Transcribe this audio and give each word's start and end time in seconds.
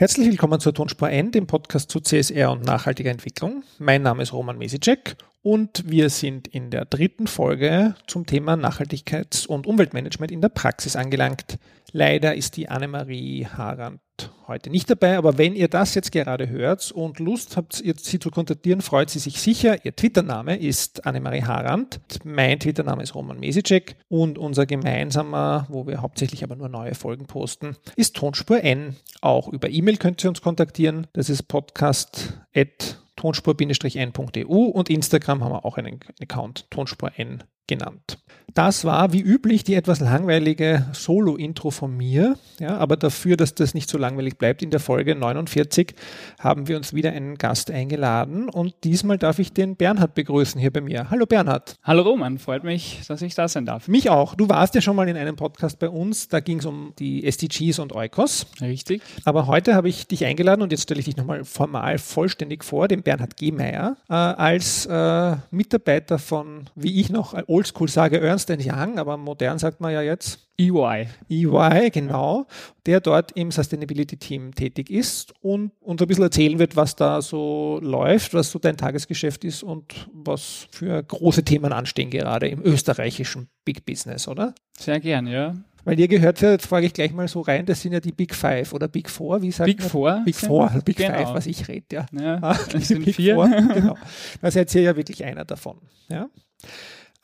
Herzlich 0.00 0.28
willkommen 0.28 0.60
zur 0.60 0.72
Tonspur 0.72 1.10
N, 1.10 1.32
dem 1.32 1.48
Podcast 1.48 1.90
zu 1.90 1.98
CSR 1.98 2.52
und 2.52 2.64
nachhaltiger 2.64 3.10
Entwicklung. 3.10 3.64
Mein 3.80 4.02
Name 4.02 4.22
ist 4.22 4.32
Roman 4.32 4.56
Mesicek 4.56 5.16
und 5.42 5.84
wir 5.86 6.10
sind 6.10 6.48
in 6.48 6.70
der 6.70 6.84
dritten 6.84 7.26
Folge 7.26 7.94
zum 8.06 8.26
Thema 8.26 8.54
Nachhaltigkeits- 8.54 9.46
und 9.46 9.66
Umweltmanagement 9.66 10.32
in 10.32 10.40
der 10.40 10.48
Praxis 10.48 10.96
angelangt. 10.96 11.58
Leider 11.92 12.34
ist 12.34 12.56
die 12.56 12.68
Annemarie 12.68 13.46
Harand 13.46 14.00
heute 14.46 14.70
nicht 14.70 14.90
dabei, 14.90 15.16
aber 15.16 15.38
wenn 15.38 15.54
ihr 15.54 15.68
das 15.68 15.94
jetzt 15.94 16.12
gerade 16.12 16.48
hört 16.48 16.90
und 16.90 17.18
Lust 17.18 17.56
habt, 17.56 17.74
sie 17.74 18.18
zu 18.18 18.30
kontaktieren, 18.30 18.80
freut 18.80 19.10
sie 19.10 19.18
sich 19.18 19.40
sicher. 19.40 19.84
Ihr 19.84 19.94
Twitter-Name 19.94 20.56
ist 20.56 21.06
Annemarie 21.06 21.42
Harand. 21.42 22.00
Mein 22.24 22.58
Twitter-Name 22.58 23.02
ist 23.02 23.14
Roman 23.14 23.38
Mesicek 23.38 23.96
und 24.08 24.38
unser 24.38 24.66
gemeinsamer, 24.66 25.66
wo 25.68 25.86
wir 25.86 26.02
hauptsächlich 26.02 26.42
aber 26.42 26.56
nur 26.56 26.68
neue 26.68 26.94
Folgen 26.94 27.26
posten, 27.26 27.76
ist 27.96 28.16
Tonspur 28.16 28.62
N. 28.62 28.96
Auch 29.20 29.48
über 29.48 29.68
E-Mail 29.70 29.98
könnt 29.98 30.24
ihr 30.24 30.30
uns 30.30 30.40
kontaktieren. 30.40 31.06
Das 31.12 31.30
ist 31.30 31.48
podcast@ 31.48 32.96
tonspur-n.eu 33.18 34.46
und 34.46 34.88
Instagram 34.88 35.44
haben 35.44 35.52
wir 35.52 35.64
auch 35.64 35.76
einen 35.76 36.00
Account 36.20 36.70
Tonspur 36.70 37.10
N 37.16 37.44
genannt. 37.68 38.18
Das 38.54 38.84
war 38.84 39.12
wie 39.12 39.20
üblich 39.20 39.62
die 39.62 39.74
etwas 39.74 40.00
langweilige 40.00 40.86
Solo-Intro 40.92 41.70
von 41.70 41.96
mir. 41.96 42.36
Ja, 42.58 42.78
aber 42.78 42.96
dafür, 42.96 43.36
dass 43.36 43.54
das 43.54 43.72
nicht 43.72 43.88
so 43.88 43.98
langweilig 43.98 44.36
bleibt, 44.36 44.62
in 44.62 44.70
der 44.70 44.80
Folge 44.80 45.14
49 45.14 45.94
haben 46.40 46.66
wir 46.66 46.76
uns 46.76 46.92
wieder 46.92 47.12
einen 47.12 47.36
Gast 47.36 47.70
eingeladen 47.70 48.48
und 48.48 48.74
diesmal 48.82 49.16
darf 49.16 49.38
ich 49.38 49.52
den 49.52 49.76
Bernhard 49.76 50.14
begrüßen 50.14 50.60
hier 50.60 50.72
bei 50.72 50.80
mir. 50.80 51.08
Hallo 51.08 51.24
Bernhard. 51.24 51.76
Hallo 51.84 52.02
Roman, 52.02 52.38
freut 52.38 52.64
mich, 52.64 53.02
dass 53.06 53.22
ich 53.22 53.36
da 53.36 53.46
sein 53.46 53.64
darf. 53.64 53.86
Mich 53.86 54.10
auch. 54.10 54.34
Du 54.34 54.48
warst 54.48 54.74
ja 54.74 54.80
schon 54.80 54.96
mal 54.96 55.08
in 55.08 55.16
einem 55.16 55.36
Podcast 55.36 55.78
bei 55.78 55.88
uns, 55.88 56.26
da 56.26 56.40
ging 56.40 56.58
es 56.58 56.66
um 56.66 56.94
die 56.98 57.24
SDGs 57.24 57.78
und 57.78 57.94
Eukos. 57.94 58.46
Richtig. 58.60 59.02
Aber 59.24 59.46
heute 59.46 59.76
habe 59.76 59.88
ich 59.88 60.08
dich 60.08 60.24
eingeladen 60.24 60.62
und 60.62 60.72
jetzt 60.72 60.82
stelle 60.82 60.98
ich 60.98 61.06
dich 61.06 61.16
nochmal 61.16 61.44
formal 61.44 61.98
vollständig 61.98 62.64
vor, 62.64 62.88
den 62.88 63.02
Bernhard 63.02 63.36
Gehmeier, 63.36 63.98
äh, 64.08 64.14
als 64.14 64.86
äh, 64.86 65.36
Mitarbeiter 65.52 66.18
von, 66.18 66.70
wie 66.74 67.00
ich 67.00 67.10
noch 67.10 67.34
oldschool 67.58 67.88
sage, 67.88 68.20
Ernst 68.20 68.50
Young, 68.50 68.98
aber 68.98 69.16
modern 69.16 69.58
sagt 69.58 69.80
man 69.80 69.92
ja 69.92 70.00
jetzt. 70.00 70.38
EY. 70.60 71.06
EY, 71.28 71.90
genau, 71.90 72.46
der 72.86 73.00
dort 73.00 73.32
im 73.32 73.50
Sustainability-Team 73.50 74.54
tätig 74.54 74.90
ist 74.90 75.32
und 75.40 75.70
uns 75.80 76.00
ein 76.00 76.08
bisschen 76.08 76.24
erzählen 76.24 76.58
wird, 76.58 76.74
was 76.74 76.96
da 76.96 77.22
so 77.22 77.78
läuft, 77.82 78.34
was 78.34 78.50
so 78.50 78.58
dein 78.58 78.76
Tagesgeschäft 78.76 79.44
ist 79.44 79.62
und 79.62 80.08
was 80.12 80.66
für 80.70 81.00
große 81.02 81.44
Themen 81.44 81.72
anstehen 81.72 82.10
gerade 82.10 82.48
im 82.48 82.62
österreichischen 82.64 83.48
Big 83.64 83.84
Business, 83.86 84.26
oder? 84.26 84.54
Sehr 84.78 84.98
gern, 84.98 85.26
ja. 85.26 85.54
Weil 85.84 85.98
ihr 86.00 86.08
gehört 86.08 86.40
ja, 86.40 86.50
jetzt 86.50 86.66
frage 86.66 86.86
ich 86.86 86.92
gleich 86.92 87.12
mal 87.12 87.28
so 87.28 87.40
rein, 87.40 87.64
das 87.64 87.80
sind 87.80 87.92
ja 87.92 88.00
die 88.00 88.12
Big 88.12 88.34
Five 88.34 88.72
oder 88.72 88.88
Big 88.88 89.08
Four, 89.08 89.42
wie 89.42 89.52
sagt 89.52 89.66
Big 89.66 89.78
man? 89.78 89.88
Four? 89.88 90.22
Big 90.24 90.36
Four, 90.36 90.70
Big 90.84 90.96
genau. 90.96 91.16
Five, 91.16 91.34
was 91.34 91.46
ich 91.46 91.68
rede, 91.68 91.86
ja. 91.92 92.06
Ja, 92.12 92.38
Ah, 92.42 92.54
das 92.54 92.68
die 92.72 92.80
sind 92.80 93.04
Big 93.04 93.14
vier. 93.14 93.34
Four, 93.36 93.48
genau. 93.48 93.96
Da 94.42 94.50
seid 94.50 94.74
ihr 94.74 94.82
ja 94.82 94.96
wirklich 94.96 95.24
einer 95.24 95.44
davon. 95.44 95.78
Ja? 96.10 96.28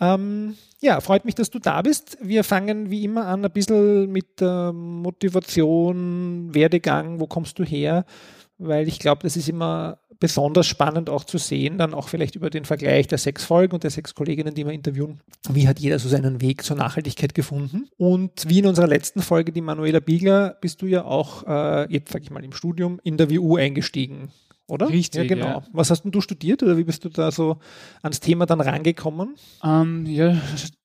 Ähm, 0.00 0.56
ja, 0.80 1.00
freut 1.00 1.24
mich, 1.24 1.34
dass 1.34 1.50
du 1.50 1.58
da 1.58 1.82
bist. 1.82 2.18
Wir 2.20 2.44
fangen 2.44 2.90
wie 2.90 3.04
immer 3.04 3.26
an, 3.26 3.44
ein 3.44 3.52
bisschen 3.52 4.10
mit 4.10 4.40
äh, 4.40 4.72
Motivation, 4.72 6.54
Werdegang, 6.54 7.20
wo 7.20 7.26
kommst 7.26 7.58
du 7.58 7.64
her? 7.64 8.04
Weil 8.58 8.86
ich 8.88 8.98
glaube, 8.98 9.22
das 9.22 9.36
ist 9.36 9.48
immer 9.48 9.98
besonders 10.20 10.66
spannend 10.66 11.10
auch 11.10 11.24
zu 11.24 11.38
sehen, 11.38 11.76
dann 11.78 11.92
auch 11.92 12.08
vielleicht 12.08 12.36
über 12.36 12.50
den 12.50 12.64
Vergleich 12.64 13.06
der 13.08 13.18
sechs 13.18 13.44
Folgen 13.44 13.74
und 13.74 13.82
der 13.82 13.90
sechs 13.90 14.14
Kolleginnen, 14.14 14.54
die 14.54 14.64
wir 14.64 14.72
interviewen. 14.72 15.20
Wie 15.50 15.68
hat 15.68 15.80
jeder 15.80 15.98
so 15.98 16.08
seinen 16.08 16.40
Weg 16.40 16.62
zur 16.62 16.76
Nachhaltigkeit 16.76 17.34
gefunden? 17.34 17.88
Und 17.96 18.48
wie 18.48 18.60
in 18.60 18.66
unserer 18.66 18.86
letzten 18.86 19.22
Folge, 19.22 19.52
die 19.52 19.60
Manuela 19.60 20.00
Biegler, 20.00 20.56
bist 20.60 20.82
du 20.82 20.86
ja 20.86 21.04
auch, 21.04 21.44
äh, 21.46 21.92
jetzt 21.92 22.12
sag 22.12 22.22
ich 22.22 22.30
mal, 22.30 22.44
im 22.44 22.52
Studium 22.52 23.00
in 23.02 23.16
der 23.16 23.30
WU 23.30 23.56
eingestiegen. 23.56 24.30
Oder? 24.66 24.88
Richtig, 24.88 25.22
Ja, 25.22 25.26
genau. 25.28 25.46
ja. 25.46 25.62
Was 25.72 25.90
hast 25.90 26.02
denn 26.02 26.10
du 26.10 26.20
studiert 26.20 26.62
oder 26.62 26.78
wie 26.78 26.84
bist 26.84 27.04
du 27.04 27.08
da 27.10 27.30
so 27.30 27.58
ans 28.02 28.20
Thema 28.20 28.46
dann 28.46 28.60
rangekommen? 28.60 29.34
Ähm, 29.62 30.06
ja, 30.06 30.36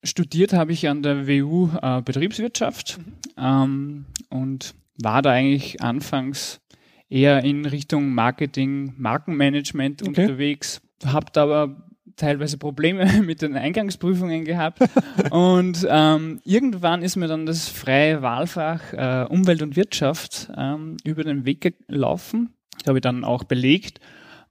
studiert 0.04 0.52
habe 0.54 0.74
ich 0.74 0.88
an 0.90 1.02
der 1.02 1.28
WU 1.28 1.70
äh, 1.82 2.02
Betriebswirtschaft 2.02 3.00
ähm, 3.38 4.06
und 4.30 4.74
war 5.02 5.22
da 5.22 5.32
eigentlich 5.32 5.82
anfangs 5.82 6.60
eher 7.10 7.44
in 7.44 7.66
Richtung 7.66 8.14
Marketing, 8.14 8.94
Markenmanagement 8.98 10.02
Okay. 10.02 10.24
unterwegs, 10.24 10.82
habt 11.06 11.38
aber 11.38 11.88
teilweise 12.18 12.58
Probleme 12.58 13.22
mit 13.26 13.42
den 13.42 13.56
Eingangsprüfungen 13.56 14.44
gehabt 14.44 14.80
und 15.32 15.88
ähm, 15.90 16.42
irgendwann 16.44 17.02
ist 17.02 17.16
mir 17.16 17.28
dann 17.28 17.46
das 17.46 17.70
freie 17.70 18.22
Wahlfach 18.22 18.92
äh, 18.92 19.26
Umwelt 19.30 19.62
und 19.62 19.78
Wirtschaft 19.78 20.52
ähm, 20.58 20.98
über 21.06 21.24
den 21.24 21.46
Weg 21.46 21.76
gelaufen. 21.88 22.54
Das 22.80 22.88
habe 22.88 23.00
ich 23.00 23.04
dann 23.04 23.24
auch 23.24 23.44
belegt. 23.44 24.00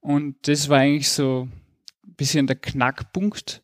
Und 0.00 0.37
das 0.47 0.69
war 0.69 0.78
eigentlich 0.78 1.11
so 1.11 1.49
ein 2.06 2.15
bisschen 2.15 2.47
der 2.47 2.56
Knackpunkt, 2.56 3.62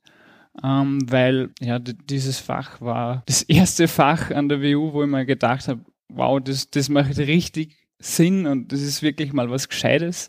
ähm, 0.62 1.00
weil 1.10 1.50
ja 1.60 1.78
dieses 1.78 2.38
Fach 2.38 2.80
war 2.80 3.22
das 3.26 3.42
erste 3.48 3.88
Fach 3.88 4.30
an 4.30 4.48
der 4.48 4.60
WU, 4.60 4.92
wo 4.92 5.02
ich 5.02 5.08
mir 5.08 5.26
gedacht 5.26 5.68
habe, 5.68 5.84
wow, 6.08 6.40
das, 6.42 6.70
das 6.70 6.88
macht 6.88 7.16
richtig 7.18 7.76
Sinn 7.98 8.46
und 8.46 8.72
das 8.72 8.80
ist 8.80 9.02
wirklich 9.02 9.32
mal 9.32 9.50
was 9.50 9.68
Gescheites. 9.68 10.28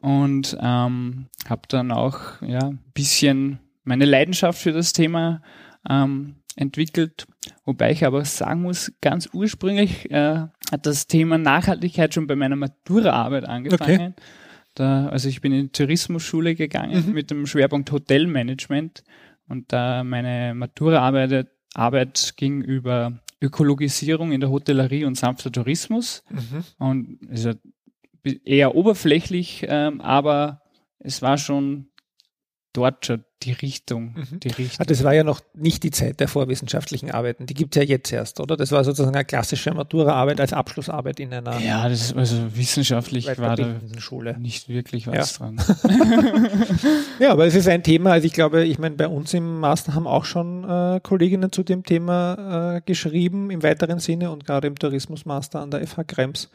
Und 0.00 0.56
ähm, 0.60 1.26
habe 1.48 1.62
dann 1.68 1.92
auch 1.92 2.40
ja 2.42 2.68
ein 2.68 2.78
bisschen 2.94 3.58
meine 3.84 4.04
Leidenschaft 4.04 4.60
für 4.60 4.72
das 4.72 4.92
Thema 4.92 5.42
ähm, 5.88 6.36
entwickelt, 6.56 7.26
wobei 7.64 7.92
ich 7.92 8.04
aber 8.04 8.24
sagen 8.24 8.62
muss, 8.62 8.92
ganz 9.00 9.28
ursprünglich 9.32 10.10
äh, 10.10 10.46
das 10.82 11.06
Thema 11.06 11.38
Nachhaltigkeit 11.38 12.12
schon 12.14 12.26
bei 12.26 12.36
meiner 12.36 12.56
Maturaarbeit 12.56 13.44
angefangen. 13.44 14.14
Da, 14.74 15.08
also 15.08 15.28
ich 15.28 15.40
bin 15.40 15.52
in 15.52 15.66
die 15.66 15.72
Tourismusschule 15.72 16.54
gegangen 16.54 17.06
Mhm. 17.08 17.12
mit 17.14 17.30
dem 17.30 17.46
Schwerpunkt 17.46 17.90
Hotelmanagement 17.90 19.02
und 19.48 19.72
da 19.72 20.04
meine 20.04 20.54
Maturaarbeit 20.54 21.48
Arbeit 21.74 22.34
ging 22.36 22.62
über 22.62 23.20
Ökologisierung 23.40 24.32
in 24.32 24.40
der 24.40 24.50
Hotellerie 24.50 25.04
und 25.04 25.16
sanfter 25.16 25.50
Tourismus 25.52 26.24
und 26.78 27.18
ist 27.30 27.44
ja 27.44 27.54
eher 28.44 28.74
oberflächlich, 28.74 29.64
ähm, 29.68 30.00
aber 30.00 30.62
es 30.98 31.22
war 31.22 31.38
schon 31.38 31.88
dort 32.78 33.04
schon 33.06 33.24
die 33.42 33.52
Richtung, 33.52 34.14
Mhm. 34.16 34.40
die 34.40 34.50
Ah, 34.50 34.54
Richtung. 34.58 34.86
Das 34.86 35.04
war 35.04 35.14
ja 35.14 35.22
noch 35.22 35.40
nicht 35.54 35.82
die 35.84 35.90
Zeit 35.92 36.18
der 36.18 36.26
vorwissenschaftlichen 36.26 37.10
Arbeiten. 37.12 37.46
Die 37.46 37.54
gibt 37.54 37.76
es 37.76 37.80
ja 37.82 37.88
jetzt 37.88 38.12
erst, 38.12 38.40
oder? 38.40 38.56
Das 38.56 38.72
war 38.72 38.82
sozusagen 38.82 39.14
eine 39.14 39.24
klassische 39.24 39.72
Maturaarbeit 39.72 40.40
als 40.40 40.52
Abschlussarbeit 40.52 41.20
in 41.20 41.32
einer 41.32 41.58
Ja, 41.60 41.88
das 41.88 42.00
ist 42.00 42.16
also 42.16 42.36
wissenschaftlich 42.56 43.26
war 43.38 43.54
da 43.56 43.76
Schule. 43.98 44.36
nicht 44.38 44.68
wirklich 44.68 45.06
was 45.06 45.34
dran. 45.34 45.60
Ja, 47.20 47.32
aber 47.32 47.46
es 47.46 47.54
ist 47.54 47.68
ein 47.68 47.82
Thema, 47.82 48.12
also 48.12 48.26
ich 48.26 48.32
glaube, 48.32 48.64
ich 48.64 48.78
meine, 48.78 48.94
bei 48.96 49.08
uns 49.08 49.34
im 49.34 49.60
Master 49.60 49.94
haben 49.94 50.06
auch 50.06 50.24
schon 50.24 50.64
äh, 50.68 51.00
Kolleginnen 51.02 51.50
zu 51.52 51.62
dem 51.62 51.84
Thema 51.84 52.76
äh, 52.76 52.80
geschrieben 52.84 53.50
im 53.50 53.62
weiteren 53.62 53.98
Sinne 53.98 54.30
und 54.30 54.44
gerade 54.46 54.66
im 54.68 54.76
Tourismusmaster 54.76 55.60
an 55.60 55.70
der 55.70 55.86
FH 55.86 56.04
Krems 56.04 56.48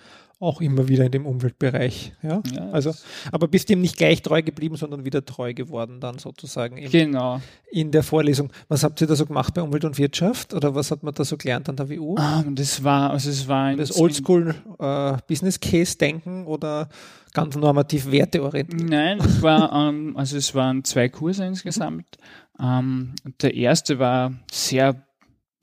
auch 0.43 0.61
immer 0.61 0.87
wieder 0.87 1.05
in 1.05 1.11
dem 1.11 1.25
Umweltbereich. 1.25 2.13
Ja? 2.21 2.41
Ja, 2.53 2.69
also, 2.71 2.93
aber 3.31 3.47
bist 3.47 3.69
dem 3.69 3.81
nicht 3.81 3.97
gleich 3.97 4.21
treu 4.21 4.41
geblieben, 4.41 4.75
sondern 4.75 5.05
wieder 5.05 5.25
treu 5.25 5.53
geworden 5.53 5.99
dann 5.99 6.19
sozusagen 6.19 6.77
im, 6.77 6.91
Genau. 6.91 7.41
in 7.71 7.91
der 7.91 8.03
Vorlesung. 8.03 8.51
Was 8.67 8.83
habt 8.83 9.01
ihr 9.01 9.07
da 9.07 9.15
so 9.15 9.25
gemacht 9.25 9.53
bei 9.53 9.61
Umwelt 9.61 9.85
und 9.85 9.97
Wirtschaft 9.97 10.53
oder 10.53 10.75
was 10.75 10.91
hat 10.91 11.03
man 11.03 11.13
da 11.13 11.23
so 11.23 11.37
gelernt 11.37 11.69
an 11.69 11.75
der 11.75 11.89
WU? 11.89 12.15
Ähm, 12.17 12.55
das 12.55 12.83
war, 12.83 13.11
also 13.11 13.29
es 13.29 13.47
war 13.47 13.65
ein, 13.65 13.77
Das 13.77 13.97
Oldschool 13.99 14.53
äh, 14.79 15.17
Business 15.27 15.59
Case 15.59 15.97
Denken 15.97 16.45
oder 16.45 16.89
ganz 17.33 17.55
normativ 17.55 18.11
werteorientiert? 18.11 18.89
Nein, 18.89 19.19
es 19.19 19.41
war, 19.41 19.71
ähm, 19.89 20.15
also 20.15 20.37
es 20.37 20.53
waren 20.53 20.83
zwei 20.83 21.09
Kurse 21.09 21.45
insgesamt. 21.45 22.17
Ähm, 22.59 23.13
der 23.41 23.55
erste 23.55 23.97
war 23.99 24.33
sehr 24.51 25.03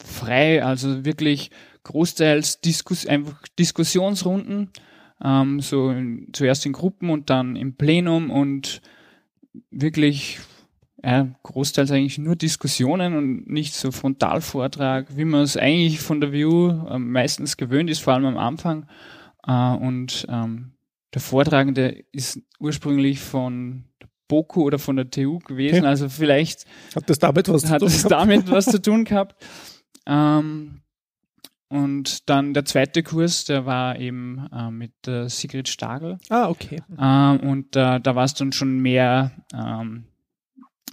frei, 0.05 0.65
also 0.65 1.05
wirklich 1.05 1.51
großteils 1.85 2.61
Diskus 2.61 3.07
einfach 3.07 3.43
Diskussionsrunden, 3.59 4.71
ähm, 5.23 5.61
so 5.61 5.91
in, 5.91 6.29
zuerst 6.33 6.67
in 6.67 6.73
Gruppen 6.73 7.11
und 7.11 7.31
dann 7.31 7.57
im 7.57 7.75
Plenum 7.77 8.31
und 8.31 8.81
wirklich 9.71 10.39
ja, 11.03 11.29
großteils 11.43 11.91
eigentlich 11.91 12.19
nur 12.19 12.37
Diskussionen 12.37 13.17
und 13.17 13.49
nicht 13.49 13.75
so 13.75 13.91
Frontalvortrag, 13.91 15.17
wie 15.17 15.25
man 15.25 15.43
es 15.43 15.57
eigentlich 15.57 16.01
von 16.01 16.21
der 16.21 16.33
View 16.33 16.69
äh, 16.89 16.99
meistens 16.99 17.57
gewöhnt 17.57 17.89
ist, 17.91 18.01
vor 18.01 18.13
allem 18.15 18.27
am 18.27 18.37
Anfang. 18.39 18.87
Äh, 19.47 19.53
und 19.77 20.27
ähm, 20.29 20.73
der 21.15 21.23
Vortragende 21.23 22.05
ist 22.13 22.41
ursprünglich 22.59 23.19
von 23.21 23.85
BOKU 24.29 24.63
oder 24.63 24.79
von 24.79 24.95
der 24.97 25.11
TU 25.11 25.39
gewesen, 25.41 25.79
Okay. 25.81 25.87
also 25.87 26.09
vielleicht 26.09 26.65
Hat 26.95 27.09
das 27.11 27.19
damit 27.19 27.49
was 27.49 27.69
hat 27.69 27.81
zu 27.81 27.89
tun? 27.89 28.11
damit 28.11 28.51
was 28.51 28.67
zu 28.67 28.81
tun 28.81 29.05
gehabt. 29.05 29.37
Ähm, 30.07 30.81
und 31.71 32.29
dann 32.29 32.53
der 32.53 32.65
zweite 32.65 33.05
Kurs, 33.05 33.45
der 33.45 33.65
war 33.65 33.97
eben 33.97 34.49
äh, 34.53 34.73
mit 34.73 34.91
der 35.07 35.29
Sigrid 35.29 35.69
Stagel. 35.69 36.19
Ah, 36.29 36.49
okay. 36.49 36.83
Ähm, 37.01 37.41
und 37.49 37.77
äh, 37.77 38.01
da 38.01 38.17
war 38.17 38.25
es 38.25 38.35
dann 38.35 38.51
schon 38.51 38.81
mehr, 38.81 39.31
ähm, 39.55 40.05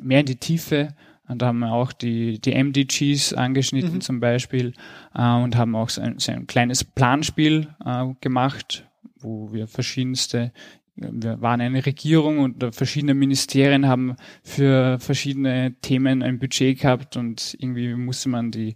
mehr 0.01 0.19
in 0.19 0.27
die 0.27 0.35
Tiefe. 0.35 0.95
Und 1.27 1.41
da 1.41 1.47
haben 1.47 1.59
wir 1.59 1.73
auch 1.73 1.93
die, 1.93 2.39
die 2.39 2.53
MDGs 2.53 3.33
angeschnitten 3.33 3.95
Mhm. 3.95 4.01
zum 4.01 4.19
Beispiel 4.19 4.73
äh, 5.15 5.33
und 5.33 5.55
haben 5.55 5.75
auch 5.75 5.89
so 5.89 5.99
ein, 5.99 6.19
so 6.19 6.31
ein 6.31 6.45
kleines 6.45 6.83
Planspiel 6.83 7.69
äh, 7.83 8.05
gemacht, 8.21 8.87
wo 9.19 9.51
wir 9.51 9.67
verschiedenste 9.67 10.51
wir 10.99 11.41
waren 11.41 11.61
eine 11.61 11.85
Regierung 11.85 12.39
und 12.39 12.73
verschiedene 12.75 13.13
Ministerien 13.13 13.87
haben 13.87 14.15
für 14.43 14.97
verschiedene 14.99 15.75
Themen 15.81 16.23
ein 16.23 16.39
Budget 16.39 16.79
gehabt 16.79 17.17
und 17.17 17.55
irgendwie 17.59 17.93
musste 17.93 18.29
man 18.29 18.49
die 18.49 18.75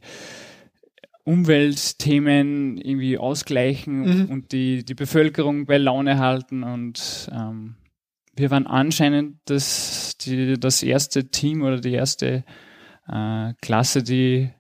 Umweltthemen 1.23 2.77
irgendwie 2.77 3.17
ausgleichen 3.17 4.23
mhm. 4.23 4.25
und 4.25 4.51
die, 4.51 4.83
die 4.83 4.95
Bevölkerung 4.95 5.65
bei 5.65 5.77
Laune 5.77 6.17
halten 6.17 6.63
und 6.63 7.29
ähm, 7.31 7.75
wir 8.35 8.49
waren 8.49 8.65
anscheinend 8.65 9.37
das, 9.45 10.17
die, 10.21 10.59
das 10.59 10.83
erste 10.83 11.29
Team 11.29 11.61
oder 11.61 11.79
die 11.79 11.93
erste 11.93 12.43
äh, 13.07 13.53
Klasse, 13.61 14.03
die 14.03 14.51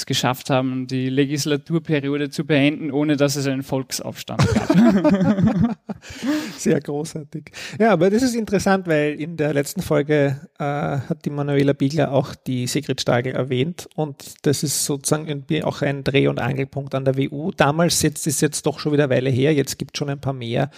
es 0.00 0.06
geschafft 0.06 0.50
haben, 0.50 0.86
die 0.86 1.08
Legislaturperiode 1.08 2.30
zu 2.30 2.44
beenden, 2.44 2.90
ohne 2.90 3.16
dass 3.16 3.36
es 3.36 3.46
einen 3.46 3.62
Volksaufstand 3.62 4.46
gab. 4.54 5.76
Sehr 6.56 6.80
großartig. 6.80 7.52
Ja, 7.78 7.92
aber 7.92 8.10
das 8.10 8.22
ist 8.22 8.34
interessant, 8.34 8.86
weil 8.86 9.20
in 9.20 9.36
der 9.36 9.54
letzten 9.54 9.82
Folge 9.82 10.40
äh, 10.58 10.64
hat 10.64 11.24
die 11.24 11.30
Manuela 11.30 11.72
Biegler 11.72 12.12
auch 12.12 12.34
die 12.34 12.66
Sigrid 12.66 13.00
Stagel 13.00 13.34
erwähnt 13.34 13.88
und 13.94 14.24
das 14.42 14.62
ist 14.62 14.84
sozusagen 14.84 15.28
irgendwie 15.28 15.62
auch 15.62 15.82
ein 15.82 16.04
Dreh- 16.04 16.28
und 16.28 16.40
Angelpunkt 16.40 16.94
an 16.94 17.04
der 17.04 17.16
WU. 17.16 17.50
Damals 17.52 18.02
jetzt, 18.02 18.26
ist 18.26 18.40
jetzt 18.40 18.66
doch 18.66 18.78
schon 18.78 18.92
wieder 18.92 19.04
eine 19.04 19.14
Weile 19.14 19.30
her, 19.30 19.54
jetzt 19.54 19.78
gibt 19.78 19.94
es 19.94 19.98
schon 19.98 20.10
ein 20.10 20.20
paar 20.20 20.32
mehr 20.32 20.70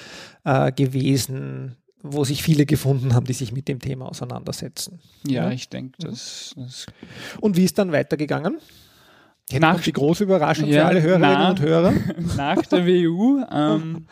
äh, 0.45 0.73
gewesen, 0.73 1.77
wo 2.03 2.25
sich 2.25 2.43
viele 2.43 2.67
gefunden 2.67 3.15
haben, 3.15 3.27
die 3.27 3.33
sich 3.33 3.53
mit 3.53 3.69
dem 3.69 3.79
Thema 3.79 4.07
auseinandersetzen. 4.07 4.99
Ja, 5.27 5.45
ja? 5.45 5.51
ich 5.53 5.69
denke, 5.69 5.95
das, 6.01 6.53
das. 6.57 6.87
Und 7.41 7.57
wie 7.57 7.65
ist 7.65 7.79
dann 7.79 7.93
weitergegangen? 7.93 8.59
Nach, 9.59 9.81
die 9.81 9.93
große 9.93 10.25
Überraschung 10.25 10.69
ja, 10.69 10.83
für 10.83 10.87
alle 10.87 11.03
Hörerinnen 11.03 11.31
nach, 11.31 11.51
und 11.51 11.61
Hörer. 11.61 11.93
Nach 12.37 12.63
der 12.67 12.87
WU 12.87 13.45
ähm, 13.51 14.07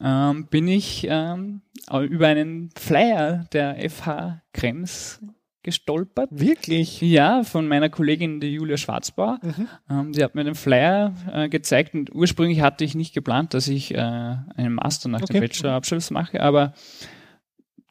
ähm, 0.00 0.46
bin 0.46 0.68
ich 0.68 1.06
ähm, 1.08 1.62
über 1.90 2.28
einen 2.28 2.70
Flyer 2.76 3.46
der 3.52 3.90
FH 3.90 4.42
Krems 4.52 5.20
gestolpert. 5.64 6.28
Wirklich? 6.30 7.00
Ja, 7.00 7.42
von 7.42 7.66
meiner 7.66 7.88
Kollegin, 7.88 8.38
die 8.38 8.52
Julia 8.52 8.76
Schwarzbauer. 8.76 9.40
Mhm. 9.42 9.68
Ähm, 9.90 10.12
die 10.12 10.22
hat 10.22 10.34
mir 10.34 10.44
den 10.44 10.54
Flyer 10.54 11.14
äh, 11.32 11.48
gezeigt 11.48 11.94
und 11.94 12.14
ursprünglich 12.14 12.60
hatte 12.60 12.84
ich 12.84 12.94
nicht 12.94 13.14
geplant, 13.14 13.54
dass 13.54 13.66
ich 13.66 13.92
äh, 13.94 13.98
einen 13.98 14.74
Master 14.74 15.08
nach 15.08 15.22
okay. 15.22 15.32
dem 15.32 15.40
Bachelorabschluss 15.40 16.10
mache, 16.10 16.40
aber 16.40 16.74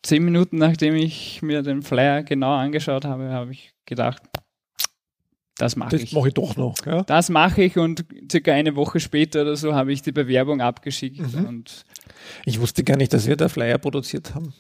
zehn 0.04 0.24
Minuten 0.24 0.58
nachdem 0.58 0.96
ich 0.96 1.42
mir 1.42 1.64
den 1.64 1.82
Flyer 1.82 2.24
genau 2.24 2.54
angeschaut 2.54 3.06
habe, 3.06 3.32
habe 3.32 3.52
ich 3.52 3.74
gedacht, 3.86 4.22
das 5.64 5.78
mache 5.78 5.96
ich. 5.96 6.02
Das 6.04 6.12
mache 6.12 6.28
ich 6.28 6.34
doch 6.34 6.58
noch. 6.58 6.76
Ja? 6.86 7.04
Das 7.04 7.30
mache 7.30 7.64
ich 7.64 7.78
und 7.78 8.04
circa 8.30 8.52
eine 8.52 8.76
Woche 8.76 9.00
später 9.00 9.44
oder 9.44 9.56
so 9.56 9.74
habe 9.74 9.94
ich 9.94 10.02
die 10.02 10.12
Bewerbung 10.12 10.60
abgeschickt. 10.60 11.20
Mhm. 11.20 11.46
Und 11.46 11.86
ich 12.46 12.60
wusste 12.60 12.84
gar 12.84 12.98
nicht, 12.98 13.14
dass 13.14 13.28
wir 13.28 13.38
da 13.38 13.48
Flyer 13.48 13.78
produziert 13.78 14.36
haben. 14.36 14.54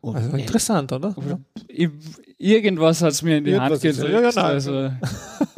Also 0.00 0.28
okay. 0.28 0.42
interessant, 0.42 0.92
oder? 0.92 1.16
Ja. 1.28 1.90
Irgendwas 2.38 3.02
hat 3.02 3.12
es 3.12 3.22
mir 3.22 3.38
in 3.38 3.44
die 3.44 3.52
irgendwas 3.52 3.82
Hand 3.82 3.96
gedrückt. 3.96 4.12
Ja, 4.12 4.30
ja, 4.30 4.46
also 4.46 4.90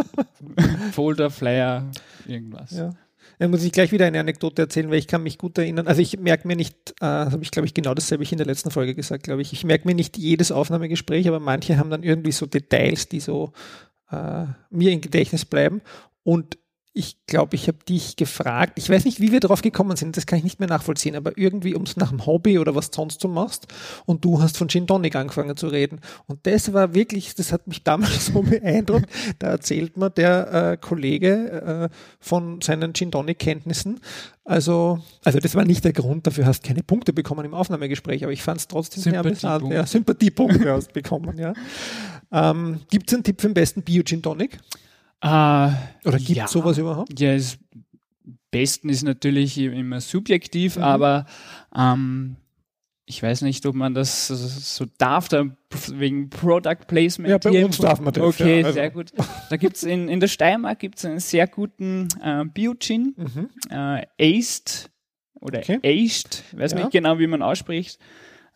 Folder, 0.93 1.31
Flyer, 1.31 1.91
irgendwas. 2.27 2.71
Ja. 2.71 2.91
Dann 3.39 3.51
muss 3.51 3.65
ich 3.65 3.73
gleich 3.73 3.93
wieder 3.93 4.07
eine 4.07 4.21
Anekdote 4.21 4.63
erzählen, 4.63 4.89
weil 4.89 4.99
ich 4.99 5.09
kann 5.09 5.23
mich 5.23 5.37
gut 5.37 5.59
erinnern. 5.59 5.87
Also 5.87 6.01
ich 6.01 6.19
merke 6.19 6.49
mir 6.49 6.57
nicht, 6.57 6.95
äh, 7.01 7.05
habe 7.05 7.43
ich 7.43 7.51
glaube 7.51 7.67
ich 7.67 7.75
genau 7.75 7.93
dasselbe 7.93 8.25
ich 8.25 8.33
in 8.33 8.39
der 8.39 8.47
letzten 8.47 8.71
Folge 8.71 8.95
gesagt, 8.95 9.25
glaube 9.25 9.43
ich. 9.43 9.53
Ich 9.53 9.65
merke 9.65 9.87
mir 9.87 9.95
nicht 9.95 10.17
jedes 10.17 10.53
Aufnahmegespräch, 10.53 11.29
aber 11.29 11.41
manche 11.41 11.77
haben 11.77 11.91
dann 11.91 12.03
irgendwie 12.03 12.33
so 12.33 12.47
Details, 12.47 13.09
die 13.09 13.21
so 13.21 13.53
äh, 14.11 14.47
mir 14.71 14.93
im 14.93 15.01
Gedächtnis 15.01 15.45
bleiben. 15.45 15.83
Und 16.23 16.59
ich 16.97 17.19
glaube, 17.27 17.57
ich 17.57 17.69
habe 17.69 17.77
dich 17.87 18.17
gefragt, 18.17 18.79
ich 18.79 18.89
weiß 18.89 19.05
nicht, 19.05 19.21
wie 19.21 19.31
wir 19.31 19.41
darauf 19.41 19.61
gekommen 19.61 19.99
sind, 19.99 20.17
das 20.17 20.25
kann 20.25 20.39
ich 20.39 20.45
nicht 20.45 20.61
mehr 20.61 20.69
nachvollziehen, 20.69 21.15
aber 21.15 21.37
irgendwie 21.37 21.75
ums 21.75 21.99
nach 21.99 22.09
dem 22.09 22.25
Hobby 22.25 22.59
oder 22.59 22.75
was 22.75 22.89
sonst 22.91 23.23
du 23.23 23.29
machst 23.29 23.67
und 24.07 24.25
du 24.25 24.41
hast 24.41 24.57
von 24.57 24.71
Gin 24.71 24.87
Tonic 24.87 25.15
angefangen 25.15 25.59
zu 25.59 25.69
reden 25.69 26.01
und 26.27 26.47
das 26.47 26.73
war 26.73 26.95
wirklich, 26.95 27.35
das 27.35 27.53
hat 27.53 27.67
mich 27.67 27.83
damals 27.83 28.27
so 28.33 28.41
beeindruckt, 28.41 29.11
da 29.39 29.49
erzählt 29.49 29.99
mir 29.99 30.09
der 30.09 30.73
äh, 30.73 30.77
Kollege 30.79 31.91
äh, 31.91 31.97
von 32.19 32.63
seinen 32.63 32.95
Gin 32.95 33.11
Tonic 33.11 33.41
Kenntnissen, 33.41 34.01
also, 34.45 35.01
also 35.23 35.39
das 35.39 35.55
war 35.55 35.67
nicht 35.67 35.85
der 35.85 35.93
Grund, 35.93 36.27
dafür 36.27 36.47
hast 36.47 36.65
keine 36.65 36.83
Punkte 36.83 37.13
bekommen 37.13 37.45
im 37.45 37.53
Aufnahmegespräch, 37.53 38.25
aber 38.25 38.33
ich 38.33 38.43
fand 38.43 38.61
es 38.61 38.69
trotzdem 38.69 39.03
sehr 39.03 39.21
amüsant. 39.21 39.71
Ja, 39.71 39.85
Sympathiepunkte 39.85 40.73
hast 40.73 40.95
bekommen, 40.95 41.37
ja. 41.37 41.53
Ähm, 42.33 42.81
Gibt 42.91 43.11
es 43.11 43.15
einen 43.15 43.25
Tipp 43.25 43.43
für 43.43 43.49
den 43.49 43.55
besten 43.55 43.83
Bio-Gin 43.83 44.23
Tonic? 44.23 44.59
Uh, 45.25 45.73
Oder 46.05 46.19
gibt 46.19 46.31
es 46.31 46.37
ja. 46.37 46.49
sowas 46.49 46.79
überhaupt? 46.79 47.19
Ja, 47.19 47.35
das 47.35 47.59
Besten 48.51 48.89
ist 48.89 49.03
natürlich 49.03 49.59
immer 49.59 50.01
subjektiv, 50.01 50.77
mhm. 50.77 50.83
aber 50.83 51.27
ähm, 51.75 52.37
ich 53.07 53.23
weiß 53.23 53.43
nicht, 53.43 53.65
ob 53.67 53.75
man 53.77 53.95
das 53.95 54.27
so 54.27 54.85
darf, 54.99 55.29
da 55.29 55.45
wegen 55.93 56.29
Product 56.29 56.87
Placement. 56.89 57.31
Ja, 57.31 57.39
bei 57.39 57.51
hier 57.51 57.67
uns 57.67 57.79
darf 57.79 58.01
man 58.01 58.13
das. 58.13 58.23
Okay, 58.23 58.61
ja, 58.61 58.67
also. 58.67 58.75
sehr 58.75 58.91
gut. 58.91 59.13
Da 59.49 59.57
gibt 59.57 59.77
es 59.77 59.85
in, 59.85 60.09
in 60.09 60.19
der 60.19 60.27
Steiermark 60.27 60.81
gibt's 60.81 61.05
einen 61.05 61.21
sehr 61.21 61.47
guten 61.47 62.09
äh, 62.21 62.45
Bio-Gin, 62.45 63.15
mhm. 63.17 63.51
äh, 63.71 64.07
Aced 64.21 64.91
oder 65.41 65.61
okay. 65.61 65.79
Aged, 65.85 66.43
weiß 66.53 66.73
ja. 66.73 66.79
nicht 66.79 66.91
genau, 66.91 67.19
wie 67.19 67.29
man 67.29 67.43
ausspricht. 67.43 68.01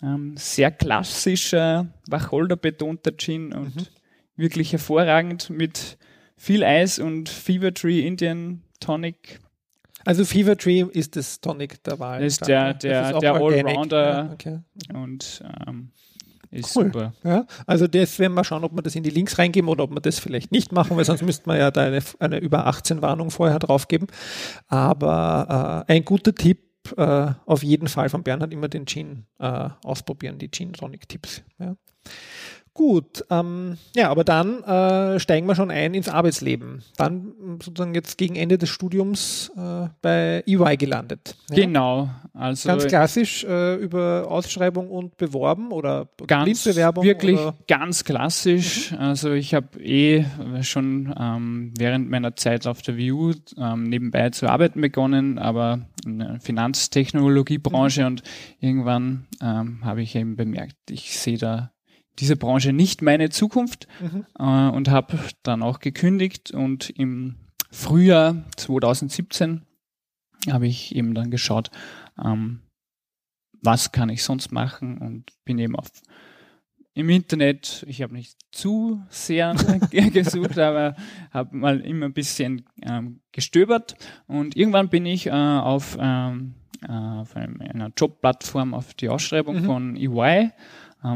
Ähm, 0.03 0.35
sehr 0.37 0.71
klassischer, 0.73 1.89
Wacholder-betonter 2.09 3.13
Gin 3.17 3.53
und 3.53 3.77
mhm. 3.77 3.87
wirklich 4.35 4.73
hervorragend 4.73 5.51
mit 5.51 5.97
viel 6.41 6.65
Eis 6.65 6.99
und 6.99 7.29
Fever 7.29 7.73
Tree 7.75 8.01
Indian 8.01 8.63
Tonic. 8.81 9.41
Also 10.07 10.25
Fever 10.25 10.57
Tree 10.57 10.81
ist 10.81 11.15
das 11.15 11.43
Tonic 11.43 11.85
der 11.85 11.99
Wahl. 11.99 12.25
Ist 12.25 12.49
der, 12.49 12.73
der, 12.73 13.11
ist 13.11 13.21
der 13.21 13.35
Allrounder 13.35 14.25
ja, 14.25 14.33
okay. 14.33 14.61
und 14.95 15.45
ähm, 15.69 15.91
ist 16.51 16.75
cool. 16.75 16.87
super. 16.87 17.13
Ja, 17.23 17.47
also 17.67 17.87
das 17.87 18.19
werden 18.19 18.33
wir 18.33 18.43
schauen, 18.45 18.65
ob 18.65 18.73
wir 18.73 18.81
das 18.81 18.95
in 18.97 19.03
die 19.03 19.11
Links 19.11 19.39
reingeben 19.39 19.69
oder 19.69 19.85
ob 19.85 19.91
wir 19.91 20.01
das 20.01 20.19
vielleicht 20.19 20.51
nicht 20.51 20.73
machen, 20.73 20.97
weil 20.97 21.05
sonst 21.05 21.23
müsste 21.23 21.47
man 21.47 21.59
ja 21.59 21.71
da 21.71 21.83
eine, 21.83 22.03
eine 22.19 22.39
über 22.39 22.67
18 22.67 23.03
Warnung 23.03 23.31
vorher 23.31 23.59
draufgeben. 23.59 24.09
Aber 24.67 25.85
äh, 25.87 25.93
ein 25.93 26.07
guter 26.07 26.35
Tipp 26.35 26.63
äh, 26.97 27.33
auf 27.45 27.63
jeden 27.63 27.89
Fall 27.89 28.09
von 28.09 28.23
Bernhard 28.23 28.55
immer 28.55 28.69
den 28.69 28.87
Gin 28.87 29.27
äh, 29.39 29.69
ausprobieren, 29.85 30.39
die 30.39 30.51
Gin 30.51 30.73
Tonic 30.73 31.07
Tipps. 31.07 31.43
Ja. 31.59 31.77
Gut, 32.73 33.25
ähm, 33.31 33.79
ja, 33.97 34.11
aber 34.11 34.23
dann 34.23 34.63
äh, 34.63 35.19
steigen 35.19 35.47
wir 35.47 35.57
schon 35.57 35.73
ein 35.73 35.93
ins 35.93 36.09
Arbeitsleben. 36.09 36.83
Dann 36.97 37.33
sozusagen 37.61 37.95
jetzt 37.95 38.17
gegen 38.17 38.37
Ende 38.37 38.59
des 38.59 38.69
Studiums 38.69 39.51
äh, 39.57 39.89
bei 40.01 40.45
EY 40.47 40.77
gelandet. 40.77 41.37
Ja? 41.51 41.57
Genau. 41.57 42.11
Also 42.33 42.69
ganz 42.69 42.87
klassisch 42.87 43.45
äh, 43.45 43.75
über 43.75 44.27
Ausschreibung 44.29 44.89
und 44.89 45.17
beworben 45.17 45.73
oder 45.73 46.09
ganz 46.29 46.63
Blindbewerbung? 46.63 47.05
Wirklich 47.05 47.41
oder? 47.41 47.57
ganz 47.67 48.05
klassisch. 48.05 48.93
Mhm. 48.93 48.99
Also 48.99 49.33
ich 49.33 49.53
habe 49.53 49.83
eh 49.83 50.25
schon 50.63 51.13
ähm, 51.19 51.75
während 51.77 52.09
meiner 52.09 52.37
Zeit 52.37 52.69
auf 52.69 52.83
der 52.83 52.97
VU 52.97 53.33
ähm, 53.59 53.85
nebenbei 53.85 54.31
zu 54.31 54.49
arbeiten 54.49 54.81
begonnen, 54.81 55.39
aber 55.39 55.81
in 56.07 56.21
der 56.21 56.41
Finanztechnologiebranche 56.41 58.03
mhm. 58.03 58.07
und 58.07 58.23
irgendwann 58.61 59.27
ähm, 59.43 59.85
habe 59.85 60.03
ich 60.03 60.15
eben 60.15 60.37
bemerkt, 60.37 60.77
ich 60.89 61.19
sehe 61.19 61.37
da 61.37 61.73
diese 62.19 62.37
Branche 62.37 62.73
nicht 62.73 63.03
meine 63.03 63.31
Zukunft 63.31 63.89
mhm. 64.01 64.27
äh, 64.39 64.69
und 64.71 64.89
habe 64.89 65.19
dann 65.43 65.63
auch 65.63 65.79
gekündigt 65.79 66.51
und 66.51 66.91
im 66.91 67.37
Frühjahr 67.71 68.45
2017 68.57 69.63
habe 70.51 70.67
ich 70.67 70.95
eben 70.95 71.15
dann 71.15 71.31
geschaut, 71.31 71.71
ähm, 72.23 72.61
was 73.63 73.93
kann 73.93 74.09
ich 74.09 74.25
sonst 74.25 74.53
machen 74.53 74.99
und 74.99 75.33
bin 75.45 75.59
eben 75.59 75.77
auf 75.77 75.91
im 76.93 77.09
Internet, 77.09 77.85
ich 77.89 78.03
habe 78.03 78.15
nicht 78.15 78.37
zu 78.51 79.01
sehr 79.09 79.55
gesucht, 79.91 80.59
aber 80.59 80.97
habe 81.31 81.57
mal 81.57 81.81
immer 81.81 82.07
ein 82.07 82.13
bisschen 82.13 82.67
ähm, 82.83 83.21
gestöbert 83.33 83.95
und 84.27 84.57
irgendwann 84.57 84.89
bin 84.89 85.07
ich 85.07 85.29
äh, 85.29 85.31
auf, 85.31 85.97
ähm, 86.01 86.55
äh, 86.83 86.93
auf 86.93 87.37
einer 87.37 87.93
Jobplattform 87.97 88.75
auf 88.75 88.93
die 88.95 89.09
Ausschreibung 89.09 89.63
mhm. 89.63 89.65
von 89.65 89.97
EY 89.97 90.51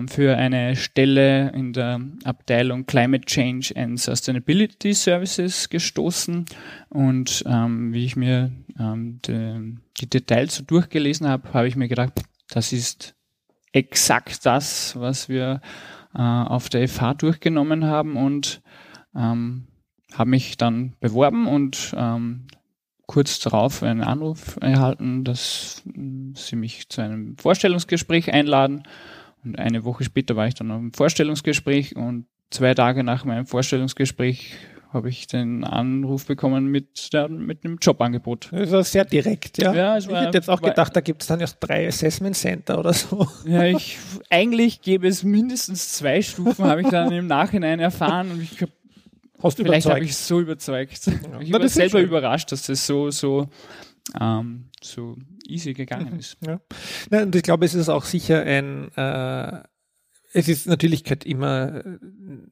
für 0.07 0.37
eine 0.37 0.77
Stelle 0.77 1.51
in 1.51 1.75
der 1.75 2.01
Abteilung 2.25 2.87
Climate 2.87 3.27
Change 3.27 3.75
and 3.77 4.01
Sustainability 4.01 4.95
Services 4.95 5.69
gestoßen. 5.69 6.47
Und 6.89 7.45
ähm, 7.47 7.93
wie 7.93 8.07
ich 8.07 8.17
mir 8.17 8.51
ähm, 8.79 9.21
die, 9.27 9.77
die 10.01 10.09
Details 10.09 10.57
so 10.57 10.65
durchgelesen 10.65 11.29
habe, 11.29 11.53
habe 11.53 11.69
ich 11.69 11.77
mir 11.77 11.89
gedacht, 11.89 12.13
das 12.49 12.73
ist 12.73 13.15
exakt 13.73 14.47
das, 14.47 14.99
was 14.99 15.29
wir 15.29 15.61
äh, 16.15 16.21
auf 16.23 16.69
der 16.69 16.89
FH 16.89 17.15
durchgenommen 17.15 17.85
haben 17.85 18.17
und 18.17 18.63
ähm, 19.15 19.67
habe 20.15 20.31
mich 20.31 20.57
dann 20.57 20.95
beworben 21.01 21.47
und 21.47 21.93
ähm, 21.97 22.47
kurz 23.07 23.39
darauf 23.41 23.83
einen 23.83 24.03
Anruf 24.03 24.57
erhalten, 24.61 25.25
dass 25.25 25.83
sie 26.35 26.57
mich 26.57 26.89
zu 26.89 27.03
einem 27.03 27.37
Vorstellungsgespräch 27.37 28.33
einladen. 28.33 28.85
Und 29.45 29.59
eine 29.59 29.85
Woche 29.85 30.05
später 30.05 30.37
war 30.37 30.47
ich 30.47 30.55
dann 30.55 30.71
auf 30.71 30.79
einem 30.79 30.93
Vorstellungsgespräch 30.93 31.97
und 31.97 32.27
zwei 32.51 32.75
Tage 32.75 33.05
nach 33.05 33.25
meinem 33.25 33.47
Vorstellungsgespräch 33.47 34.55
habe 34.93 35.09
ich 35.09 35.27
den 35.27 35.65
Anruf 35.65 36.25
bekommen 36.27 36.67
mit, 36.67 37.13
der, 37.13 37.29
mit 37.29 37.65
einem 37.65 37.79
Jobangebot. 37.83 38.51
Das 38.53 38.71
war 38.71 38.85
sehr 38.85 39.05
direkt, 39.05 39.59
ja. 39.59 39.75
Ja, 39.75 39.99
ich 39.99 40.09
hätte 40.09 40.39
jetzt 40.39 40.49
auch 40.49 40.63
gedacht, 40.63 40.95
da 40.95 41.01
gibt 41.01 41.23
es 41.23 41.29
dann 41.29 41.41
erst 41.41 41.59
drei 41.61 41.89
Assessment 41.89 42.37
Center 42.37 42.79
oder 42.79 42.93
so. 42.93 43.27
Ja, 43.45 43.65
ich, 43.65 43.99
eigentlich 44.31 44.83
gäbe 44.83 45.09
es 45.09 45.25
mindestens 45.25 45.93
zwei 45.95 46.23
Stufen, 46.23 46.65
habe 46.65 46.83
ich 46.83 46.89
dann 46.89 47.11
im 47.11 47.27
Nachhinein 47.27 47.81
erfahren 47.81 48.31
und 48.31 48.41
ich 48.41 48.57
glaube, 48.57 48.73
Hast 49.43 49.59
du 49.59 49.63
vielleicht 49.63 49.87
habe 49.91 50.03
ich 50.03 50.17
so 50.17 50.41
überzeugt. 50.41 51.07
Ich 51.41 51.51
Na, 51.51 51.61
war 51.61 51.69
selber 51.69 51.99
schön. 51.99 52.07
überrascht, 52.07 52.51
dass 52.51 52.63
das 52.63 52.87
so, 52.87 53.11
so, 53.11 53.49
ähm, 54.21 54.67
so 54.83 55.17
easy 55.47 55.73
gegangen 55.73 56.19
ist. 56.19 56.37
Ja. 56.47 56.61
Na, 57.11 57.23
und 57.23 57.35
ich 57.35 57.43
glaube, 57.43 57.65
es 57.65 57.75
ist 57.75 57.89
auch 57.89 58.05
sicher 58.05 58.43
ein, 58.43 58.91
äh, 58.97 59.63
es 60.37 60.49
ist 60.49 60.67
natürlich 60.67 61.05
gehört 61.05 61.25
immer 61.25 61.85
äh, 61.85 61.99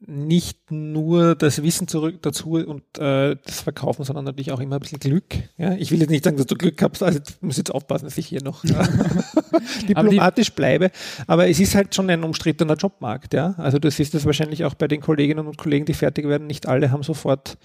nicht 0.06 0.70
nur 0.70 1.34
das 1.34 1.62
Wissen 1.62 1.88
zurück 1.88 2.22
dazu 2.22 2.52
und 2.52 2.82
äh, 2.98 3.36
das 3.44 3.60
Verkaufen, 3.60 4.04
sondern 4.04 4.24
natürlich 4.24 4.52
auch 4.52 4.60
immer 4.60 4.76
ein 4.76 4.80
bisschen 4.80 5.00
Glück. 5.00 5.34
Ja? 5.58 5.74
Ich 5.74 5.90
will 5.90 6.00
jetzt 6.00 6.10
nicht 6.10 6.24
sagen, 6.24 6.36
dass 6.36 6.46
du 6.46 6.54
Glück 6.54 6.80
hast, 6.80 7.02
also 7.02 7.18
ich 7.18 7.42
muss 7.42 7.56
jetzt 7.56 7.74
aufpassen, 7.74 8.04
dass 8.04 8.16
ich 8.16 8.26
hier 8.26 8.42
noch 8.42 8.64
diplomatisch 9.88 10.52
bleibe, 10.52 10.92
aber 11.26 11.48
es 11.48 11.58
ist 11.58 11.74
halt 11.74 11.94
schon 11.94 12.08
ein 12.08 12.22
umstrittener 12.22 12.76
Jobmarkt. 12.76 13.34
Ja? 13.34 13.54
Also 13.58 13.80
du 13.80 13.90
siehst 13.90 14.14
das 14.14 14.24
wahrscheinlich 14.24 14.64
auch 14.64 14.74
bei 14.74 14.86
den 14.86 15.00
Kolleginnen 15.00 15.46
und 15.46 15.58
Kollegen, 15.58 15.84
die 15.84 15.94
fertig 15.94 16.28
werden, 16.28 16.46
nicht 16.46 16.68
alle 16.68 16.92
haben 16.92 17.02
sofort 17.02 17.58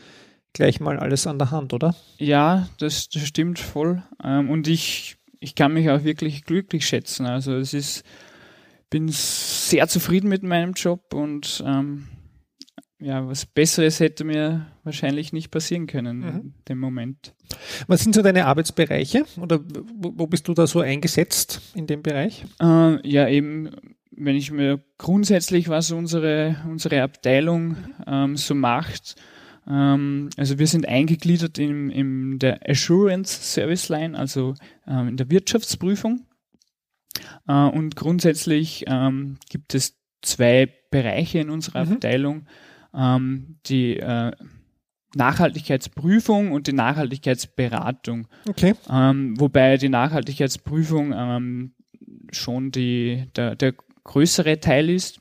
gleich 0.54 0.80
mal 0.80 1.00
alles 1.00 1.28
an 1.28 1.38
der 1.40 1.52
Hand, 1.52 1.74
oder? 1.74 1.96
Ja, 2.18 2.68
das, 2.80 3.10
das 3.10 3.26
stimmt 3.28 3.60
voll. 3.60 4.04
Ähm, 4.24 4.50
und 4.50 4.68
ich, 4.68 5.18
ich 5.40 5.56
kann 5.56 5.74
mich 5.74 5.90
auch 5.90 6.04
wirklich 6.04 6.44
glücklich 6.46 6.86
schätzen. 6.88 7.26
Also 7.26 7.56
es 7.56 7.74
ist, 7.74 8.04
bin 8.90 9.08
sehr 9.10 9.88
zufrieden 9.88 10.30
mit 10.30 10.44
meinem 10.44 10.74
Job 10.74 11.14
und 11.14 11.64
ähm, 11.66 12.08
ja, 13.00 13.28
was 13.28 13.46
Besseres 13.46 14.00
hätte 14.00 14.24
mir 14.24 14.66
wahrscheinlich 14.84 15.32
nicht 15.32 15.52
passieren 15.52 15.86
können 15.86 16.20
Mhm. 16.20 16.28
in 16.28 16.54
dem 16.68 16.80
Moment. 16.80 17.36
Was 17.86 18.02
sind 18.02 18.16
so 18.16 18.24
deine 18.24 18.46
Arbeitsbereiche 18.48 19.26
oder 19.40 19.60
wo, 20.00 20.26
bist 20.26 20.48
du 20.48 20.54
da 20.56 20.66
so 20.66 20.80
eingesetzt 20.80 21.62
in 21.76 21.86
dem 21.86 22.02
Bereich? 22.02 22.44
Äh, 22.60 23.08
ja, 23.08 23.28
eben, 23.28 23.70
wenn 24.10 24.36
ich 24.36 24.50
mir 24.50 24.84
grundsätzlich, 24.98 25.70
was 25.70 25.92
unsere, 25.92 26.56
unsere 26.68 27.04
Abteilung 27.04 27.78
ähm, 28.08 28.36
so 28.36 28.56
macht, 28.56 29.16
also 29.70 30.60
wir 30.60 30.68
sind 30.68 30.88
eingegliedert 30.88 31.58
in, 31.58 31.90
in 31.90 32.40
der 32.40 32.60
Assurance 32.70 33.54
Service 33.54 33.90
Line, 33.90 34.18
also 34.18 34.54
ähm, 34.88 35.10
in 35.10 35.18
der 35.18 35.30
Wirtschaftsprüfung. 35.30 36.26
Äh, 37.48 37.54
und 37.54 37.96
grundsätzlich 37.96 38.86
ähm, 38.88 39.38
gibt 39.50 39.76
es 39.76 39.98
zwei 40.22 40.74
Bereiche 40.90 41.40
in 41.40 41.50
unserer 41.50 41.86
Mhm. 41.86 41.94
Abteilung. 41.94 42.48
Ähm, 42.94 43.58
die 43.66 43.98
äh, 43.98 44.32
Nachhaltigkeitsprüfung 45.16 46.52
und 46.52 46.68
die 46.68 46.74
Nachhaltigkeitsberatung. 46.74 48.28
Okay. 48.48 48.76
Ähm, 48.90 49.40
wobei 49.40 49.78
die 49.78 49.90
Nachhaltigkeitsprüfung 49.90 51.14
ähm, 51.16 51.74
schon 52.32 52.72
die, 52.72 53.26
der, 53.36 53.56
der 53.56 53.74
größere 54.04 54.60
Teil 54.60 54.90
ist. 54.90 55.20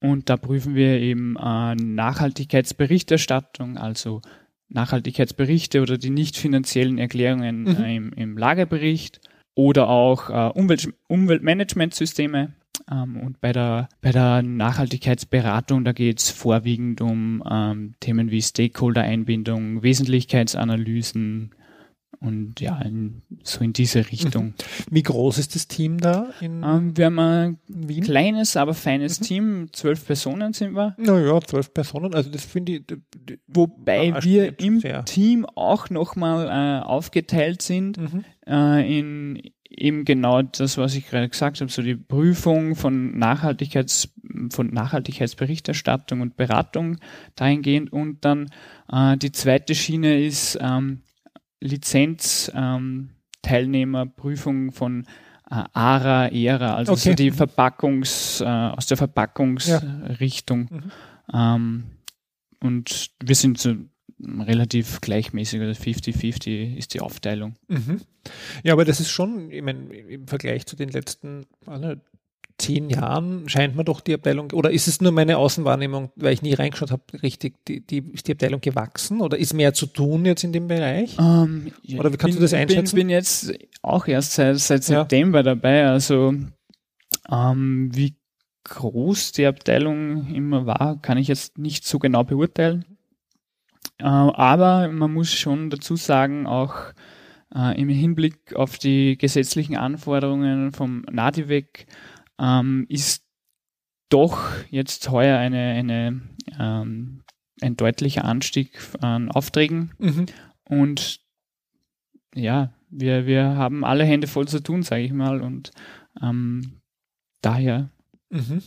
Und 0.00 0.28
da 0.28 0.36
prüfen 0.36 0.74
wir 0.74 1.00
eben 1.00 1.36
äh, 1.36 1.74
Nachhaltigkeitsberichterstattung, 1.74 3.78
also 3.78 4.20
Nachhaltigkeitsberichte 4.68 5.80
oder 5.80 5.96
die 5.96 6.10
nicht 6.10 6.36
finanziellen 6.36 6.98
Erklärungen 6.98 7.62
Mhm. 7.62 7.84
äh, 7.84 7.96
im, 7.96 8.12
im 8.12 8.38
Lagerbericht 8.38 9.20
oder 9.54 9.88
auch 9.88 10.28
äh, 10.28 10.50
Umwelt, 10.58 10.92
Umweltmanagementsysteme. 11.08 12.52
Ähm, 12.90 13.20
und 13.20 13.40
bei 13.40 13.52
der, 13.52 13.88
bei 14.02 14.12
der 14.12 14.42
Nachhaltigkeitsberatung, 14.42 15.84
da 15.84 15.92
geht 15.92 16.18
es 16.18 16.30
vorwiegend 16.30 17.00
um 17.00 17.42
ähm, 17.50 17.94
Themen 18.00 18.30
wie 18.30 18.42
Stakeholder-Einbindung, 18.42 19.82
Wesentlichkeitsanalysen 19.82 21.54
und 22.20 22.60
ja, 22.60 22.80
in, 22.82 23.22
so 23.42 23.62
in 23.64 23.72
diese 23.72 24.10
Richtung. 24.10 24.54
Wie 24.90 25.02
groß 25.02 25.38
ist 25.38 25.54
das 25.54 25.68
Team 25.68 25.98
da 25.98 26.30
in 26.40 26.62
Ähm, 26.62 26.96
wir 26.96 27.06
haben 27.06 27.18
ein 27.18 27.58
Wien? 27.68 28.04
kleines, 28.04 28.56
aber 28.56 28.74
feines 28.74 29.20
Team, 29.20 29.68
zwölf 29.72 30.04
Personen 30.06 30.52
sind 30.52 30.74
wir. 30.74 30.94
Naja, 30.98 31.40
zwölf 31.40 31.72
Personen. 31.74 32.14
Also 32.14 32.30
das 32.30 32.44
finde 32.44 32.72
ich. 32.72 32.86
d- 32.86 32.96
d- 33.14 33.38
Wobei 33.46 34.06
Ja, 34.08 34.22
wir 34.24 34.58
im 34.60 34.80
sehr. 34.80 35.04
Team 35.04 35.46
auch 35.54 35.90
nochmal 35.90 36.48
äh, 36.48 36.84
aufgeteilt 36.84 37.62
sind 37.62 37.98
Mhm. 37.98 38.24
äh, 38.46 38.98
in 38.98 39.42
eben 39.68 40.04
genau 40.04 40.40
das, 40.42 40.78
was 40.78 40.94
ich 40.94 41.06
gerade 41.08 41.28
gesagt 41.28 41.60
habe, 41.60 41.70
so 41.70 41.82
die 41.82 41.96
Prüfung 41.96 42.76
von 42.76 43.18
Nachhaltigkeits, 43.18 44.08
von 44.50 44.68
Nachhaltigkeitsberichterstattung 44.72 46.20
und 46.20 46.36
Beratung 46.36 46.98
dahingehend 47.34 47.92
und 47.92 48.24
dann 48.24 48.48
äh, 48.90 49.16
die 49.16 49.32
zweite 49.32 49.74
Schiene 49.74 50.24
ist 50.24 50.58
ähm, 50.60 51.00
Lizenz 51.60 52.50
ähm, 52.54 53.10
von 54.72 55.06
äh, 55.50 55.64
ARA, 55.72 56.28
ERA, 56.28 56.74
also 56.74 56.94
so 56.94 57.10
Okay. 57.10 57.16
die 57.16 57.30
Verpackungs, 57.30 58.40
äh, 58.40 58.44
aus 58.44 58.86
der 58.86 58.96
Verpackungsrichtung. 58.96 60.68
Mhm. 60.70 60.92
Ähm, 61.32 61.84
und 62.60 63.10
wir 63.22 63.34
sind 63.34 63.58
so 63.58 63.74
relativ 64.20 65.00
gleichmäßig, 65.00 65.60
also 65.60 65.80
50-50 65.80 66.76
ist 66.76 66.94
die 66.94 67.00
Aufteilung. 67.00 67.56
Mhm. 67.68 68.00
Ja, 68.64 68.72
aber 68.72 68.84
das 68.84 68.98
ist 68.98 69.10
schon, 69.10 69.50
ich 69.50 69.62
meine, 69.62 69.94
im 69.94 70.26
Vergleich 70.26 70.66
zu 70.66 70.74
den 70.74 70.88
letzten 70.88 71.46
zehn 72.58 72.88
Jahren 72.88 73.48
scheint 73.48 73.76
mir 73.76 73.84
doch 73.84 74.00
die 74.00 74.14
Abteilung, 74.14 74.50
oder 74.52 74.70
ist 74.70 74.88
es 74.88 75.00
nur 75.00 75.12
meine 75.12 75.36
Außenwahrnehmung, 75.38 76.10
weil 76.16 76.32
ich 76.32 76.42
nie 76.42 76.54
reingeschaut 76.54 76.90
habe, 76.90 77.02
richtig, 77.22 77.54
die, 77.66 77.86
die, 77.86 77.98
ist 78.12 78.28
die 78.28 78.32
Abteilung 78.32 78.60
gewachsen 78.60 79.20
oder 79.20 79.38
ist 79.38 79.52
mehr 79.52 79.74
zu 79.74 79.86
tun 79.86 80.24
jetzt 80.24 80.44
in 80.44 80.52
dem 80.52 80.66
Bereich? 80.66 81.16
Ähm, 81.18 81.72
ja, 81.82 81.98
Oder 82.00 82.12
wie 82.12 82.16
kannst 82.16 82.36
bin, 82.36 82.40
du 82.40 82.42
das 82.42 82.54
einschätzen? 82.54 82.84
Ich 82.86 82.92
bin, 82.92 83.08
bin 83.08 83.10
jetzt 83.10 83.52
auch 83.82 84.06
erst 84.06 84.32
seit, 84.34 84.58
seit 84.58 84.88
Ja. 84.88 85.00
September 85.00 85.42
dabei, 85.42 85.86
also 85.86 86.34
ähm, 87.30 87.90
wie 87.92 88.16
groß 88.64 89.32
die 89.32 89.46
Abteilung 89.46 90.26
immer 90.34 90.66
war, 90.66 91.00
kann 91.00 91.18
ich 91.18 91.28
jetzt 91.28 91.58
nicht 91.58 91.84
so 91.84 91.98
genau 91.98 92.24
beurteilen. 92.24 92.84
Äh, 93.98 94.04
aber 94.04 94.88
man 94.88 95.12
muss 95.12 95.32
schon 95.32 95.70
dazu 95.70 95.96
sagen, 95.96 96.46
auch 96.46 96.74
äh, 97.54 97.80
im 97.80 97.88
Hinblick 97.88 98.54
auf 98.54 98.78
die 98.78 99.16
gesetzlichen 99.16 99.76
Anforderungen 99.76 100.72
vom 100.72 101.04
NADIVEC 101.10 101.86
ähm, 102.40 102.86
ist 102.88 103.24
doch 104.08 104.38
jetzt 104.70 105.10
heuer 105.10 105.38
eine, 105.38 105.72
eine, 105.72 106.22
ähm, 106.58 107.22
ein 107.60 107.76
deutlicher 107.76 108.24
Anstieg 108.24 108.78
an 109.00 109.30
Aufträgen 109.30 109.92
Mhm. 109.98 110.26
und 110.68 111.20
ja, 112.34 112.72
wir, 112.90 113.26
wir 113.26 113.56
haben 113.56 113.84
alle 113.84 114.04
Hände 114.04 114.26
voll 114.26 114.46
zu 114.46 114.60
tun, 114.60 114.82
sage 114.82 115.02
ich 115.02 115.12
mal. 115.12 115.40
Und 115.40 115.70
ähm, 116.22 116.80
daher, 117.42 117.90
Mhm. 118.30 118.62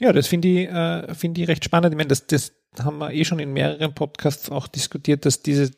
Ja, 0.00 0.12
das 0.12 0.26
finde 0.26 0.48
ich, 0.48 0.68
äh, 0.68 1.14
finde 1.14 1.40
ich 1.40 1.48
recht 1.48 1.64
spannend. 1.64 1.92
Ich 1.92 1.96
meine, 1.96 2.08
das, 2.08 2.26
das 2.26 2.52
haben 2.80 2.98
wir 2.98 3.12
eh 3.12 3.24
schon 3.24 3.38
in 3.38 3.52
mehreren 3.52 3.94
Podcasts 3.94 4.50
auch 4.50 4.66
diskutiert, 4.66 5.24
dass 5.24 5.42
diese, 5.42 5.70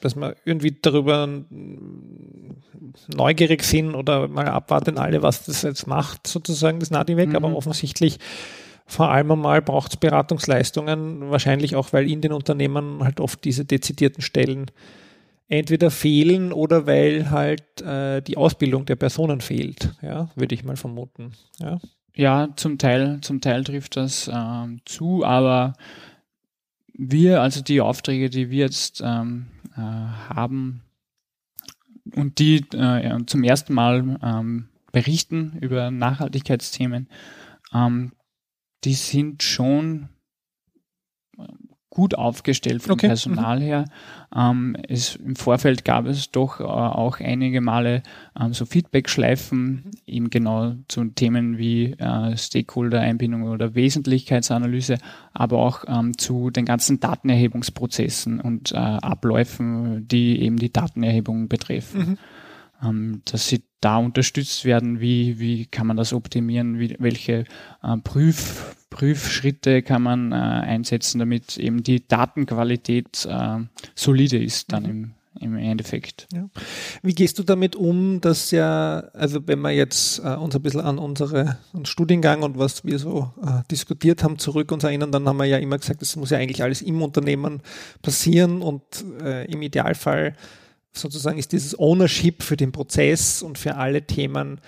dass 0.00 0.16
wir 0.16 0.36
irgendwie 0.44 0.76
darüber 0.80 1.28
neugierig 3.14 3.62
sind 3.64 3.94
oder 3.94 4.28
mal 4.28 4.48
abwarten 4.48 4.98
alle, 4.98 5.22
was 5.22 5.44
das 5.44 5.62
jetzt 5.62 5.86
macht, 5.86 6.26
sozusagen, 6.26 6.80
das 6.80 6.90
Nadiweg, 6.90 7.30
Mhm. 7.30 7.36
aber 7.36 7.56
offensichtlich 7.56 8.18
vor 8.86 9.10
allem 9.10 9.30
einmal 9.30 9.62
braucht 9.62 9.92
es 9.92 9.96
Beratungsleistungen, 9.96 11.30
wahrscheinlich 11.30 11.76
auch, 11.76 11.92
weil 11.92 12.10
in 12.10 12.20
den 12.20 12.32
Unternehmen 12.32 13.02
halt 13.02 13.20
oft 13.20 13.44
diese 13.44 13.64
dezidierten 13.64 14.22
Stellen 14.22 14.70
entweder 15.48 15.90
fehlen 15.90 16.52
oder 16.52 16.86
weil 16.86 17.30
halt 17.30 17.80
äh, 17.82 18.20
die 18.22 18.36
Ausbildung 18.36 18.84
der 18.86 18.96
Personen 18.96 19.40
fehlt, 19.40 19.90
ja, 20.02 20.30
würde 20.34 20.54
ich 20.54 20.64
mal 20.64 20.76
vermuten. 20.76 21.32
Ja. 21.60 21.78
ja, 22.14 22.48
zum 22.56 22.78
Teil, 22.78 23.18
zum 23.22 23.40
Teil 23.40 23.62
trifft 23.64 23.96
das 23.96 24.30
ähm, 24.32 24.80
zu, 24.84 25.24
aber 25.24 25.74
wir, 27.10 27.42
also 27.42 27.62
die 27.62 27.80
Aufträge, 27.80 28.30
die 28.30 28.50
wir 28.50 28.64
jetzt 28.64 29.02
ähm, 29.04 29.46
äh, 29.76 29.80
haben 29.80 30.82
und 32.14 32.38
die 32.38 32.64
äh, 32.74 33.24
zum 33.26 33.42
ersten 33.42 33.74
Mal 33.74 34.18
ähm, 34.22 34.68
berichten 34.92 35.58
über 35.60 35.90
Nachhaltigkeitsthemen, 35.90 37.08
ähm, 37.72 38.12
die 38.84 38.94
sind 38.94 39.42
schon 39.42 40.08
gut 41.92 42.14
aufgestellt 42.14 42.82
vom 42.82 42.92
Okay, 42.92 43.08
Personal 43.08 43.60
her. 43.60 43.84
Ähm, 44.34 44.74
es, 44.88 45.16
Im 45.16 45.36
Vorfeld 45.36 45.84
gab 45.84 46.06
es 46.06 46.30
doch 46.30 46.58
äh, 46.58 46.64
auch 46.64 47.20
einige 47.20 47.60
Male 47.60 48.02
ähm, 48.40 48.54
so 48.54 48.64
Feedback-Schleifen, 48.64 49.90
eben 50.06 50.30
genau 50.30 50.74
zu 50.88 51.04
Themen 51.04 51.58
wie 51.58 51.92
äh, 51.92 52.34
Stakeholder-Einbindung 52.34 53.42
oder 53.42 53.74
Wesentlichkeitsanalyse, 53.74 54.96
aber 55.34 55.58
auch 55.58 55.84
ähm, 55.86 56.16
zu 56.16 56.50
den 56.50 56.64
ganzen 56.64 56.98
Datenerhebungsprozessen 56.98 58.40
und 58.40 58.72
äh, 58.72 58.76
Abläufen, 58.76 60.08
die 60.08 60.40
eben 60.40 60.56
die 60.56 60.72
Datenerhebung 60.72 61.48
betreffen. 61.48 62.00
Mhm. 62.00 62.18
Ähm, 62.82 63.22
dass 63.26 63.48
sie 63.48 63.64
da 63.80 63.98
unterstützt 63.98 64.64
werden, 64.64 65.00
wie, 65.00 65.38
wie 65.38 65.66
kann 65.66 65.86
man 65.86 65.98
das 65.98 66.14
optimieren, 66.14 66.78
wie, 66.78 66.96
welche 66.98 67.44
äh, 67.82 67.96
Prüfschritte 68.92 69.82
kann 69.82 70.02
man 70.02 70.32
äh, 70.32 70.34
einsetzen, 70.34 71.18
damit 71.18 71.56
eben 71.56 71.82
die 71.82 72.06
Datenqualität 72.06 73.26
äh, 73.28 73.58
solide 73.94 74.42
ist 74.42 74.70
dann 74.70 74.82
mhm. 74.82 75.14
im, 75.40 75.54
im 75.54 75.56
Endeffekt. 75.56 76.28
Ja. 76.32 76.48
Wie 77.02 77.14
gehst 77.14 77.38
du 77.38 77.42
damit 77.42 77.74
um, 77.74 78.20
dass 78.20 78.50
ja, 78.50 78.98
also 79.14 79.40
wenn 79.46 79.60
wir 79.60 79.70
jetzt 79.70 80.18
äh, 80.18 80.34
uns 80.34 80.54
ein 80.54 80.62
bisschen 80.62 80.82
an 80.82 80.98
unsere 80.98 81.56
an 81.72 81.86
Studiengang 81.86 82.42
und 82.42 82.58
was 82.58 82.84
wir 82.84 82.98
so 82.98 83.32
äh, 83.42 83.62
diskutiert 83.70 84.22
haben 84.22 84.38
zurück 84.38 84.70
uns 84.70 84.84
erinnern, 84.84 85.10
dann 85.10 85.26
haben 85.26 85.38
wir 85.38 85.46
ja 85.46 85.56
immer 85.56 85.78
gesagt, 85.78 86.02
das 86.02 86.14
muss 86.16 86.28
ja 86.28 86.36
eigentlich 86.36 86.62
alles 86.62 86.82
im 86.82 87.00
Unternehmen 87.00 87.62
passieren 88.02 88.60
und 88.60 88.82
äh, 89.22 89.50
im 89.50 89.62
Idealfall 89.62 90.36
sozusagen 90.92 91.38
ist 91.38 91.52
dieses 91.52 91.78
Ownership 91.78 92.42
für 92.42 92.58
den 92.58 92.72
Prozess 92.72 93.42
und 93.42 93.56
für 93.56 93.76
alle 93.76 94.02
Themen 94.02 94.60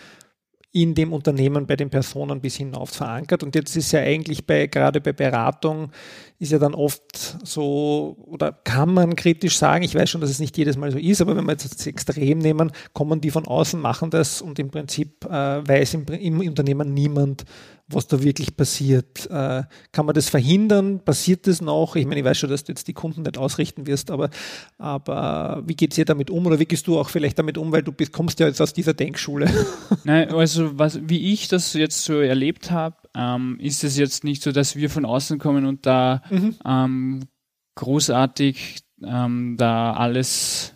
in 0.74 0.96
dem 0.96 1.12
Unternehmen 1.12 1.66
bei 1.66 1.76
den 1.76 1.88
Personen 1.88 2.40
bis 2.40 2.56
hinauf 2.56 2.90
verankert. 2.90 3.44
Und 3.44 3.54
jetzt 3.54 3.76
ist 3.76 3.92
ja 3.92 4.00
eigentlich 4.00 4.44
bei, 4.44 4.66
gerade 4.66 5.00
bei 5.00 5.12
Beratung, 5.12 5.92
ist 6.38 6.52
ja 6.52 6.58
dann 6.58 6.74
oft 6.74 7.36
so, 7.44 8.16
oder 8.26 8.52
kann 8.52 8.92
man 8.92 9.16
kritisch 9.16 9.56
sagen, 9.56 9.84
ich 9.84 9.94
weiß 9.94 10.10
schon, 10.10 10.20
dass 10.20 10.30
es 10.30 10.40
nicht 10.40 10.56
jedes 10.58 10.76
Mal 10.76 10.90
so 10.90 10.98
ist, 10.98 11.20
aber 11.20 11.36
wenn 11.36 11.44
wir 11.44 11.52
jetzt 11.52 11.72
das 11.72 11.86
Extrem 11.86 12.38
nehmen, 12.38 12.72
kommen 12.92 13.20
die 13.20 13.30
von 13.30 13.46
außen, 13.46 13.80
machen 13.80 14.10
das 14.10 14.42
und 14.42 14.58
im 14.58 14.70
Prinzip 14.70 15.24
äh, 15.24 15.28
weiß 15.66 15.94
im, 15.94 16.06
im 16.06 16.40
Unternehmen 16.40 16.92
niemand, 16.92 17.44
was 17.88 18.06
da 18.06 18.22
wirklich 18.22 18.56
passiert. 18.56 19.26
Äh, 19.30 19.62
kann 19.92 20.06
man 20.06 20.14
das 20.14 20.30
verhindern? 20.30 21.00
Passiert 21.04 21.46
das 21.46 21.60
noch? 21.60 21.96
Ich 21.96 22.06
meine, 22.06 22.20
ich 22.20 22.24
weiß 22.24 22.38
schon, 22.38 22.50
dass 22.50 22.64
du 22.64 22.72
jetzt 22.72 22.88
die 22.88 22.94
Kunden 22.94 23.22
nicht 23.22 23.36
ausrichten 23.36 23.86
wirst, 23.86 24.10
aber, 24.10 24.30
aber 24.78 25.62
wie 25.66 25.74
geht 25.74 25.92
es 25.92 25.96
dir 25.96 26.04
damit 26.04 26.30
um 26.30 26.46
oder 26.46 26.58
wie 26.58 26.64
gehst 26.64 26.86
du 26.86 26.98
auch 26.98 27.10
vielleicht 27.10 27.38
damit 27.38 27.58
um, 27.58 27.72
weil 27.72 27.82
du 27.82 27.92
bist, 27.92 28.12
kommst 28.12 28.40
ja 28.40 28.46
jetzt 28.46 28.60
aus 28.60 28.72
dieser 28.72 28.94
Denkschule? 28.94 29.50
Nein, 30.04 30.30
also 30.30 30.78
was, 30.78 30.98
wie 31.02 31.32
ich 31.32 31.48
das 31.48 31.74
jetzt 31.74 32.04
so 32.04 32.20
erlebt 32.20 32.70
habe, 32.70 32.96
ähm, 33.14 33.58
ist 33.60 33.84
es 33.84 33.98
jetzt 33.98 34.24
nicht 34.24 34.42
so, 34.42 34.50
dass 34.50 34.76
wir 34.76 34.88
von 34.88 35.04
außen 35.04 35.38
kommen 35.38 35.66
und 35.66 35.86
da 35.86 36.22
mhm. 36.30 36.54
ähm, 36.64 37.20
großartig 37.74 38.80
ähm, 39.02 39.56
da 39.58 39.92
alles 39.92 40.74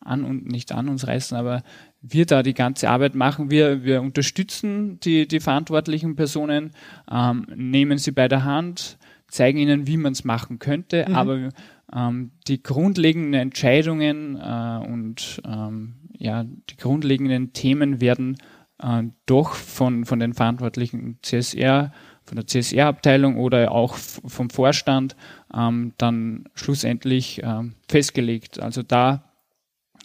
an 0.00 0.24
und 0.24 0.46
nicht 0.46 0.72
an 0.72 0.88
uns 0.88 1.06
reißen, 1.06 1.36
aber 1.36 1.62
wir 2.00 2.26
da 2.26 2.42
die 2.42 2.54
ganze 2.54 2.90
Arbeit 2.90 3.14
machen. 3.14 3.50
Wir, 3.50 3.84
wir 3.84 4.02
unterstützen 4.02 5.00
die, 5.00 5.26
die 5.26 5.40
verantwortlichen 5.40 6.16
Personen, 6.16 6.72
ähm, 7.10 7.46
nehmen 7.54 7.98
sie 7.98 8.12
bei 8.12 8.28
der 8.28 8.44
Hand, 8.44 8.98
zeigen 9.28 9.58
ihnen, 9.58 9.86
wie 9.86 9.96
man 9.96 10.12
es 10.12 10.24
machen 10.24 10.58
könnte, 10.58 11.06
mhm. 11.08 11.14
aber 11.14 11.48
ähm, 11.94 12.32
die 12.46 12.62
grundlegenden 12.62 13.34
Entscheidungen 13.34 14.36
äh, 14.36 14.86
und 14.86 15.40
ähm, 15.46 15.96
ja, 16.16 16.44
die 16.44 16.76
grundlegenden 16.76 17.52
Themen 17.52 18.00
werden 18.00 18.36
äh, 18.78 19.04
doch 19.26 19.54
von, 19.54 20.04
von 20.04 20.18
den 20.20 20.34
verantwortlichen 20.34 21.18
CSR, 21.22 21.92
von 22.24 22.36
der 22.36 22.46
CSR-Abteilung 22.46 23.36
oder 23.36 23.70
auch 23.70 23.94
vom 23.96 24.50
Vorstand 24.50 25.16
ähm, 25.54 25.92
dann 25.98 26.48
schlussendlich 26.54 27.42
äh, 27.42 27.62
festgelegt. 27.88 28.58
Also 28.60 28.82
da, 28.82 29.24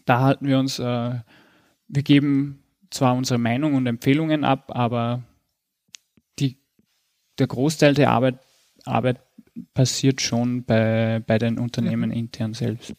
da 0.05 0.21
halten 0.21 0.47
wir 0.47 0.59
uns 0.59 0.79
äh, 0.79 1.19
wir 1.89 2.03
geben 2.03 2.63
zwar 2.91 3.15
unsere 3.15 3.39
Meinung 3.39 3.73
und 3.73 3.85
Empfehlungen 3.87 4.43
ab, 4.43 4.71
aber 4.73 5.23
die, 6.39 6.57
der 7.37 7.47
Großteil 7.47 7.95
der 7.95 8.11
Arbeit, 8.11 8.39
Arbeit 8.85 9.19
passiert 9.73 10.21
schon 10.21 10.63
bei, 10.63 11.21
bei 11.25 11.37
den 11.37 11.59
Unternehmen 11.59 12.11
mhm. 12.11 12.15
intern 12.15 12.53
selbst. 12.53 12.93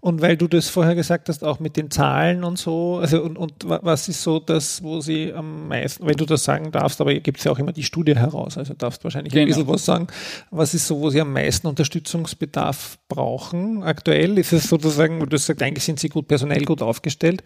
Und 0.00 0.20
weil 0.20 0.36
du 0.36 0.48
das 0.48 0.68
vorher 0.68 0.94
gesagt 0.94 1.28
hast, 1.28 1.44
auch 1.44 1.60
mit 1.60 1.76
den 1.76 1.90
Zahlen 1.90 2.44
und 2.44 2.58
so, 2.58 2.98
also 2.98 3.22
und, 3.22 3.38
und 3.38 3.52
was 3.64 4.08
ist 4.08 4.22
so 4.22 4.38
das, 4.38 4.82
wo 4.82 5.00
sie 5.00 5.32
am 5.32 5.68
meisten, 5.68 6.06
wenn 6.06 6.16
du 6.16 6.26
das 6.26 6.44
sagen 6.44 6.72
darfst, 6.72 7.00
aber 7.00 7.14
gibt 7.14 7.38
es 7.38 7.44
ja 7.44 7.52
auch 7.52 7.58
immer 7.58 7.72
die 7.72 7.84
Studie 7.84 8.16
heraus, 8.16 8.58
also 8.58 8.74
darfst 8.74 9.04
wahrscheinlich 9.04 9.32
genau. 9.32 9.42
ein 9.42 9.48
bisschen 9.48 9.68
was 9.68 9.84
sagen, 9.84 10.06
was 10.50 10.74
ist 10.74 10.86
so, 10.86 11.00
wo 11.00 11.10
sie 11.10 11.20
am 11.20 11.32
meisten 11.32 11.66
Unterstützungsbedarf 11.66 12.98
brauchen 13.08 13.82
aktuell? 13.82 14.38
Ist 14.38 14.52
es 14.52 14.68
sozusagen, 14.68 15.20
du 15.20 15.24
hast 15.24 15.46
gesagt, 15.46 15.62
eigentlich 15.62 15.84
sind 15.84 16.00
sie 16.00 16.08
gut 16.08 16.28
personell 16.28 16.64
gut 16.64 16.82
aufgestellt, 16.82 17.42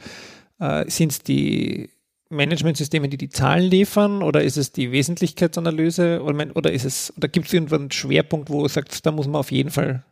äh, 0.58 0.88
Sind 0.88 1.12
es 1.12 1.22
die 1.22 1.90
Managementsysteme, 2.28 3.08
die 3.08 3.18
die 3.18 3.28
Zahlen 3.28 3.70
liefern, 3.70 4.22
oder 4.22 4.42
ist 4.42 4.56
es 4.56 4.72
die 4.72 4.90
Wesentlichkeitsanalyse, 4.90 6.22
oder, 6.22 6.56
oder 6.56 6.72
ist 6.72 6.84
es, 6.84 7.12
oder 7.16 7.28
gibt 7.28 7.46
es 7.46 7.52
irgendwann 7.52 7.82
einen 7.82 7.90
Schwerpunkt, 7.92 8.50
wo 8.50 8.62
du 8.62 8.68
sagst, 8.68 9.06
da 9.06 9.12
muss 9.12 9.26
man 9.26 9.36
auf 9.36 9.52
jeden 9.52 9.70
Fall 9.70 10.02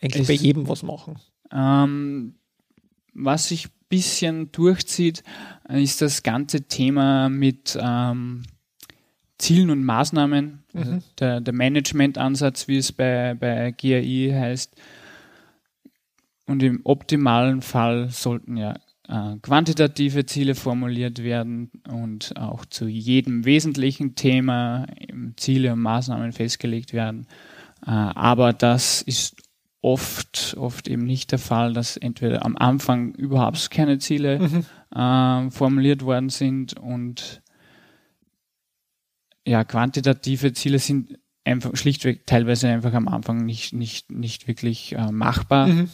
eigentlich 0.00 0.28
bei 0.28 0.34
jedem 0.34 0.68
was 0.68 0.82
machen? 0.82 1.16
Ähm, 1.54 2.34
was 3.14 3.48
sich 3.48 3.68
ein 3.68 3.72
bisschen 3.88 4.52
durchzieht, 4.52 5.22
ist 5.68 6.02
das 6.02 6.22
ganze 6.22 6.62
Thema 6.62 7.28
mit 7.28 7.78
ähm, 7.80 8.42
Zielen 9.38 9.70
und 9.70 9.84
Maßnahmen, 9.84 10.64
also 10.74 10.92
mhm. 10.92 11.02
der, 11.18 11.40
der 11.40 11.54
Management-Ansatz, 11.54 12.68
wie 12.68 12.78
es 12.78 12.92
bei, 12.92 13.34
bei 13.34 13.72
GAI 13.72 14.32
heißt. 14.32 14.74
Und 16.46 16.62
im 16.62 16.80
optimalen 16.84 17.62
Fall 17.62 18.10
sollten 18.10 18.56
ja 18.56 18.74
äh, 19.08 19.36
quantitative 19.42 20.26
Ziele 20.26 20.54
formuliert 20.54 21.22
werden 21.22 21.70
und 21.88 22.36
auch 22.36 22.64
zu 22.64 22.86
jedem 22.86 23.44
wesentlichen 23.44 24.14
Thema 24.14 24.86
Ziele 25.36 25.72
und 25.72 25.80
Maßnahmen 25.80 26.32
festgelegt 26.32 26.92
werden. 26.92 27.26
Äh, 27.86 27.90
aber 27.90 28.52
das 28.52 29.02
ist 29.02 29.36
oft, 29.84 30.56
oft 30.58 30.88
eben 30.88 31.04
nicht 31.04 31.30
der 31.30 31.38
Fall, 31.38 31.74
dass 31.74 31.96
entweder 31.96 32.44
am 32.44 32.56
Anfang 32.56 33.14
überhaupt 33.14 33.70
keine 33.70 33.98
Ziele 33.98 34.38
mhm. 34.38 34.64
äh, 34.98 35.50
formuliert 35.50 36.02
worden 36.02 36.30
sind 36.30 36.78
und 36.78 37.42
ja, 39.46 39.62
quantitative 39.62 40.54
Ziele 40.54 40.78
sind 40.78 41.18
einfach 41.44 41.76
schlichtweg 41.76 42.26
teilweise 42.26 42.68
einfach 42.68 42.94
am 42.94 43.08
Anfang 43.08 43.44
nicht, 43.44 43.74
nicht, 43.74 44.10
nicht 44.10 44.48
wirklich 44.48 44.94
äh, 44.94 45.12
machbar. 45.12 45.66
Mhm. 45.66 45.90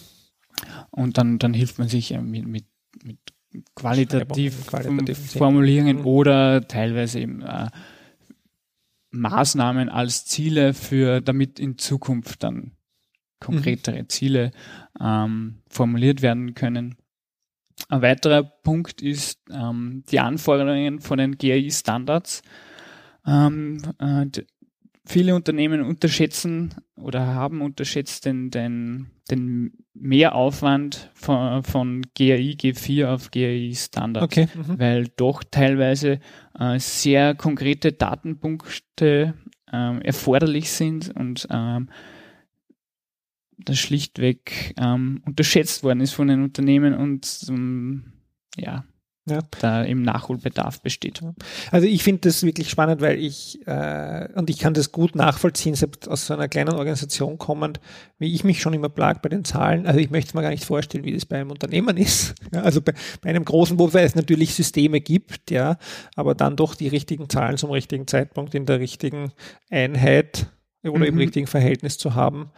Und 0.90 1.18
dann, 1.18 1.40
dann 1.40 1.52
hilft 1.52 1.78
man 1.78 1.88
sich 1.88 2.16
mit, 2.16 2.46
mit 2.46 2.66
mit 3.02 3.18
qualitativ, 3.74 4.66
qualitativ 4.66 5.32
Formulierungen 5.32 5.98
mhm. 5.98 6.06
oder 6.06 6.68
teilweise 6.68 7.18
eben 7.18 7.42
äh, 7.42 7.68
Maßnahmen 9.10 9.88
als 9.88 10.26
Ziele 10.26 10.72
für, 10.74 11.20
damit 11.20 11.58
in 11.58 11.78
Zukunft 11.78 12.44
dann 12.44 12.76
konkretere 13.40 14.02
mhm. 14.02 14.08
Ziele 14.08 14.50
ähm, 15.00 15.58
formuliert 15.68 16.22
werden 16.22 16.54
können. 16.54 16.96
Ein 17.88 18.02
weiterer 18.02 18.42
Punkt 18.42 19.02
ist 19.02 19.40
ähm, 19.50 20.04
die 20.10 20.20
Anforderungen 20.20 21.00
von 21.00 21.18
den 21.18 21.38
GAI-Standards. 21.38 22.42
Ähm, 23.26 23.78
äh, 23.98 24.26
viele 25.06 25.34
Unternehmen 25.34 25.82
unterschätzen 25.82 26.74
oder 26.96 27.26
haben 27.26 27.62
unterschätzt 27.62 28.26
den, 28.26 28.50
den, 28.50 29.10
den 29.30 29.72
Mehraufwand 29.94 31.10
von, 31.14 31.62
von 31.64 32.02
GAI 32.14 32.54
G4 32.58 33.06
auf 33.06 33.30
GAI 33.30 33.72
Standard, 33.74 34.22
okay. 34.22 34.48
mhm. 34.54 34.78
weil 34.78 35.08
doch 35.16 35.42
teilweise 35.50 36.20
äh, 36.58 36.78
sehr 36.78 37.34
konkrete 37.34 37.92
Datenpunkte 37.92 39.34
äh, 39.72 39.98
erforderlich 40.04 40.70
sind 40.70 41.14
und 41.16 41.46
ähm, 41.50 41.88
das 43.64 43.78
schlichtweg 43.78 44.74
ähm, 44.78 45.22
unterschätzt 45.26 45.82
worden 45.82 46.00
ist 46.00 46.12
von 46.12 46.28
den 46.28 46.42
Unternehmen 46.42 46.94
und 46.94 47.46
ähm, 47.48 48.12
ja, 48.56 48.84
ja. 49.30 49.40
da 49.60 49.82
im 49.82 50.02
Nachholbedarf 50.02 50.82
besteht. 50.82 51.20
Also 51.70 51.86
ich 51.86 52.02
finde 52.02 52.22
das 52.22 52.42
wirklich 52.42 52.70
spannend, 52.70 53.00
weil 53.00 53.18
ich, 53.18 53.66
äh, 53.66 54.28
und 54.34 54.50
ich 54.50 54.58
kann 54.58 54.74
das 54.74 54.92
gut 54.92 55.14
nachvollziehen, 55.14 55.74
selbst 55.74 56.08
aus 56.08 56.26
so 56.26 56.34
einer 56.34 56.48
kleinen 56.48 56.74
Organisation 56.74 57.38
kommend, 57.38 57.80
wie 58.18 58.34
ich 58.34 58.44
mich 58.44 58.60
schon 58.60 58.72
immer 58.72 58.88
plag 58.88 59.22
bei 59.22 59.28
den 59.28 59.44
Zahlen. 59.44 59.86
Also 59.86 60.00
ich 60.00 60.10
möchte 60.10 60.28
es 60.28 60.34
mir 60.34 60.42
gar 60.42 60.50
nicht 60.50 60.64
vorstellen, 60.64 61.04
wie 61.04 61.12
das 61.12 61.26
bei 61.26 61.40
einem 61.40 61.50
Unternehmen 61.50 61.96
ist. 61.96 62.34
Ja, 62.52 62.62
also 62.62 62.80
bei, 62.80 62.94
bei 63.20 63.30
einem 63.30 63.44
großen, 63.44 63.78
wobei 63.78 64.02
es 64.02 64.14
natürlich 64.14 64.54
Systeme 64.54 65.00
gibt, 65.00 65.50
ja, 65.50 65.78
aber 66.16 66.34
dann 66.34 66.56
doch 66.56 66.74
die 66.74 66.88
richtigen 66.88 67.28
Zahlen 67.28 67.56
zum 67.56 67.70
richtigen 67.70 68.06
Zeitpunkt 68.06 68.54
in 68.54 68.66
der 68.66 68.80
richtigen 68.80 69.32
Einheit 69.70 70.46
oder 70.82 70.98
mhm. 70.98 71.04
im 71.04 71.18
richtigen 71.18 71.46
Verhältnis 71.46 71.98
zu 71.98 72.14
haben 72.14 72.50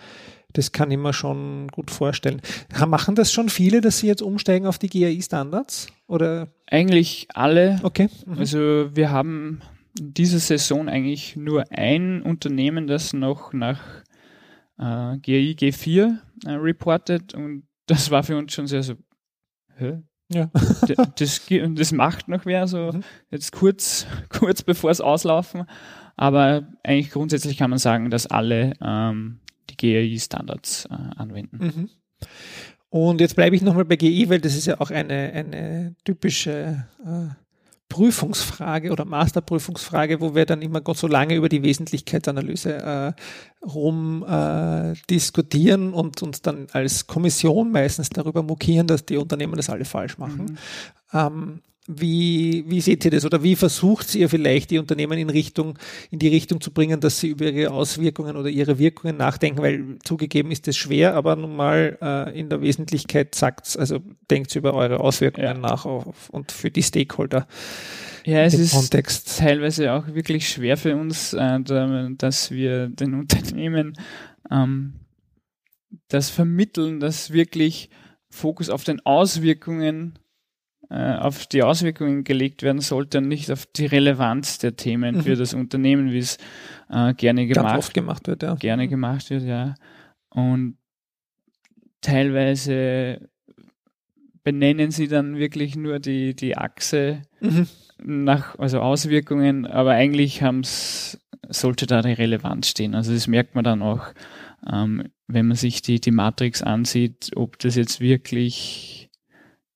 das 0.53 0.73
kann 0.73 0.91
ich 0.91 0.99
mir 0.99 1.13
schon 1.13 1.69
gut 1.69 1.91
vorstellen. 1.91 2.41
Machen 2.87 3.15
das 3.15 3.33
schon 3.33 3.49
viele, 3.49 3.81
dass 3.81 3.99
sie 3.99 4.07
jetzt 4.07 4.23
umsteigen 4.23 4.67
auf 4.67 4.79
die 4.79 4.89
GAI-Standards? 4.89 5.89
Oder? 6.07 6.49
Eigentlich 6.67 7.29
alle. 7.35 7.81
Okay. 7.83 8.09
Mhm. 8.27 8.39
Also 8.39 8.59
wir 8.95 9.11
haben 9.11 9.63
diese 9.95 10.39
Saison 10.39 10.89
eigentlich 10.89 11.37
nur 11.37 11.65
ein 11.71 12.23
Unternehmen, 12.23 12.87
das 12.87 13.13
noch 13.13 13.53
nach 13.53 13.81
äh, 14.79 15.19
GAI 15.19 15.55
G4 15.59 16.19
äh, 16.47 16.51
reportet 16.51 17.35
und 17.35 17.65
das 17.87 18.11
war 18.11 18.23
für 18.23 18.37
uns 18.37 18.53
schon 18.53 18.67
sehr 18.67 18.83
so, 18.83 18.95
hä? 19.77 20.03
Ja. 20.33 20.51
das, 21.17 21.47
das 21.75 21.93
macht 21.93 22.29
noch 22.29 22.47
wer, 22.47 22.67
so 22.67 22.93
mhm. 22.93 23.03
jetzt 23.31 23.53
kurz, 23.53 24.07
kurz 24.29 24.63
bevor 24.63 24.91
es 24.91 25.01
auslaufen. 25.01 25.65
Aber 26.17 26.69
eigentlich 26.83 27.11
grundsätzlich 27.11 27.57
kann 27.57 27.71
man 27.71 27.79
sagen, 27.79 28.11
dass 28.11 28.27
alle 28.27 28.75
ähm, 28.83 29.41
die 29.73 29.93
GAI-Standards 29.93 30.87
äh, 30.87 30.95
anwenden. 31.17 31.59
Mhm. 31.59 31.91
Und 32.91 33.21
jetzt 33.21 33.37
bleibe 33.37 33.57
ich 33.57 33.63
nochmal 33.63 33.87
bei 33.87 33.97
GI, 33.97 34.29
weil 34.29 34.41
das 34.41 34.55
ist 34.55 34.67
ja 34.67 34.81
auch 34.81 34.91
eine, 34.91 35.33
eine 35.33 35.97
typische 36.05 36.87
äh, 37.05 37.35
Prüfungsfrage 37.93 38.91
oder 38.91 39.05
Masterprüfungsfrage, 39.05 40.21
wo 40.23 40.35
wir 40.35 40.47
dann 40.47 40.63
immer 40.63 40.81
Gott 40.81 40.97
so 40.97 41.07
lange 41.07 41.35
über 41.35 41.51
die 41.51 41.63
Wesentlichkeitsanalyse 41.63 42.75
äh, 42.75 43.13
rum 43.67 44.25
äh, 44.27 44.95
diskutieren 45.11 45.93
und 45.93 46.23
uns 46.23 46.41
dann 46.41 46.69
als 46.73 47.07
Kommission 47.07 47.71
meistens 47.71 48.09
darüber 48.09 48.43
mokieren, 48.43 48.87
dass 48.87 49.05
die 49.05 49.19
Unternehmen 49.19 49.57
das 49.57 49.69
alle 49.69 49.85
falsch 49.85 50.17
machen. 50.17 50.59
Mhm. 51.13 51.19
Ähm, 51.19 51.63
wie, 51.89 52.65
wie 52.69 52.81
seht 52.81 53.05
ihr 53.05 53.11
das 53.11 53.25
oder 53.25 53.43
wie 53.43 53.57
versucht 53.57 54.15
ihr 54.15 54.29
vielleicht 54.29 54.71
die 54.71 54.79
Unternehmen 54.79 55.19
in 55.19 55.31
Richtung, 55.31 55.79
in 56.11 56.21
die 56.21 56.29
Richtung 56.29 56.61
zu 56.61 56.71
bringen, 56.73 57.01
dass 57.01 57.19
sie 57.19 57.29
über 57.29 57.51
ihre 57.51 57.73
Auswirkungen 57.73 58.37
oder 58.37 58.49
ihre 58.49 58.79
Wirkungen 58.79 59.17
nachdenken? 59.17 59.63
Weil 59.63 59.99
zugegeben 60.05 60.53
ist 60.53 60.69
das 60.69 60.77
schwer, 60.77 61.15
aber 61.15 61.35
nun 61.35 61.57
mal 61.57 61.99
äh, 62.01 62.39
in 62.39 62.49
der 62.49 62.61
Wesentlichkeit 62.61 63.35
sagt's, 63.35 63.77
also 63.77 63.99
denkt 64.31 64.55
über 64.55 64.75
eure 64.75 65.01
Auswirkungen 65.01 65.47
ja. 65.47 65.55
nach 65.55 65.85
auf, 65.85 66.31
und 66.31 66.53
für 66.53 66.71
die 66.71 66.85
Stakeholder. 66.85 67.49
Ja, 68.25 68.43
es 68.43 68.55
ist 68.55 68.75
Kontext. 68.75 69.39
teilweise 69.39 69.93
auch 69.93 70.07
wirklich 70.07 70.49
schwer 70.49 70.77
für 70.77 70.95
uns, 70.95 71.33
äh, 71.33 71.59
dass 71.61 72.53
wir 72.53 72.89
den 72.89 73.15
Unternehmen 73.19 73.95
ähm, 74.53 75.01
das 76.09 76.31
vermitteln, 76.31 77.01
dass 77.01 77.33
wirklich 77.33 77.91
Fokus 78.31 78.71
auf 78.71 78.85
den 78.85 79.05
Auswirkungen 79.05 80.19
äh, 80.93 81.15
auf 81.15 81.47
die 81.47 81.63
Auswirkungen 81.63 82.23
gelegt 82.23 82.63
werden 82.63 82.83
sollte 82.83 83.19
und 83.19 83.29
nicht 83.29 83.51
auf 83.51 83.65
die 83.65 83.87
Relevanz 83.87 84.59
der 84.59 84.77
Themen 84.77 85.17
mhm. 85.17 85.23
für 85.23 85.37
das 85.37 85.55
Unternehmen, 85.55 86.13
wie 86.13 86.19
es 86.19 86.37
äh, 86.91 87.15
gerne 87.15 87.47
gemacht, 87.47 87.79
oft 87.79 87.95
gemacht 87.95 88.27
wird, 88.27 88.43
ja. 88.43 88.55
Gerne 88.57 88.85
mhm. 88.85 88.91
gemacht 88.91 89.31
wird, 89.31 89.45
ja. 89.45 89.75
Und 90.29 90.77
teilweise 92.03 93.27
benennen 94.45 94.91
sie 94.91 95.09
dann 95.09 95.39
wirklich 95.39 95.77
nur 95.77 95.99
die, 95.99 96.37
die 96.37 96.59
Achse 96.59 97.23
mhm. 97.41 97.69
nach, 98.05 98.59
also 98.59 98.81
Auswirkungen, 98.81 99.67
aber 99.67 99.93
eigentlich 99.93 100.43
haben's, 100.43 101.19
sollte 101.49 101.87
da 101.87 102.03
die 102.03 102.13
Relevanz 102.13 102.69
stehen. 102.69 102.95
Also 102.95 103.15
das 103.15 103.27
merkt 103.29 103.55
man 103.55 103.65
dann 103.65 103.81
auch, 103.81 104.09
ähm, 104.71 105.09
wenn 105.27 105.47
man 105.47 105.57
sich 105.57 105.81
die, 105.81 106.01
die 106.03 106.11
Matrix 106.11 106.63
ansieht, 106.63 107.31
ob 107.35 107.59
das 107.61 107.77
jetzt 107.77 108.01
wirklich 108.01 109.02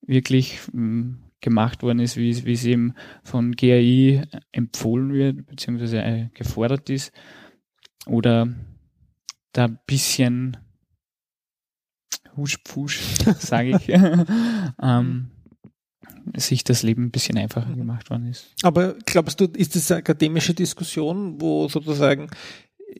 wirklich 0.07 0.61
hm, 0.73 1.19
gemacht 1.41 1.83
worden 1.83 2.01
ist, 2.01 2.17
wie, 2.17 2.45
wie 2.45 2.53
es 2.53 2.65
eben 2.65 2.95
von 3.23 3.53
GAI 3.53 4.23
empfohlen 4.53 5.13
wird, 5.13 5.47
beziehungsweise 5.47 6.03
äh, 6.03 6.29
gefordert 6.35 6.91
ist, 6.91 7.13
oder 8.07 8.49
da 9.53 9.65
ein 9.67 9.79
bisschen 9.87 10.57
Husch-Pfusch, 12.37 13.01
sage 13.39 13.77
ich, 13.77 13.89
ähm, 14.83 15.31
sich 16.37 16.65
das 16.65 16.83
Leben 16.83 17.05
ein 17.05 17.11
bisschen 17.11 17.39
einfacher 17.39 17.73
gemacht 17.75 18.11
worden 18.11 18.27
ist. 18.27 18.53
Aber 18.63 18.97
glaubst 19.07 19.41
du, 19.41 19.45
ist 19.45 19.77
das 19.77 19.91
eine 19.91 19.99
akademische 19.99 20.55
Diskussion, 20.55 21.41
wo 21.41 21.69
sozusagen 21.69 22.29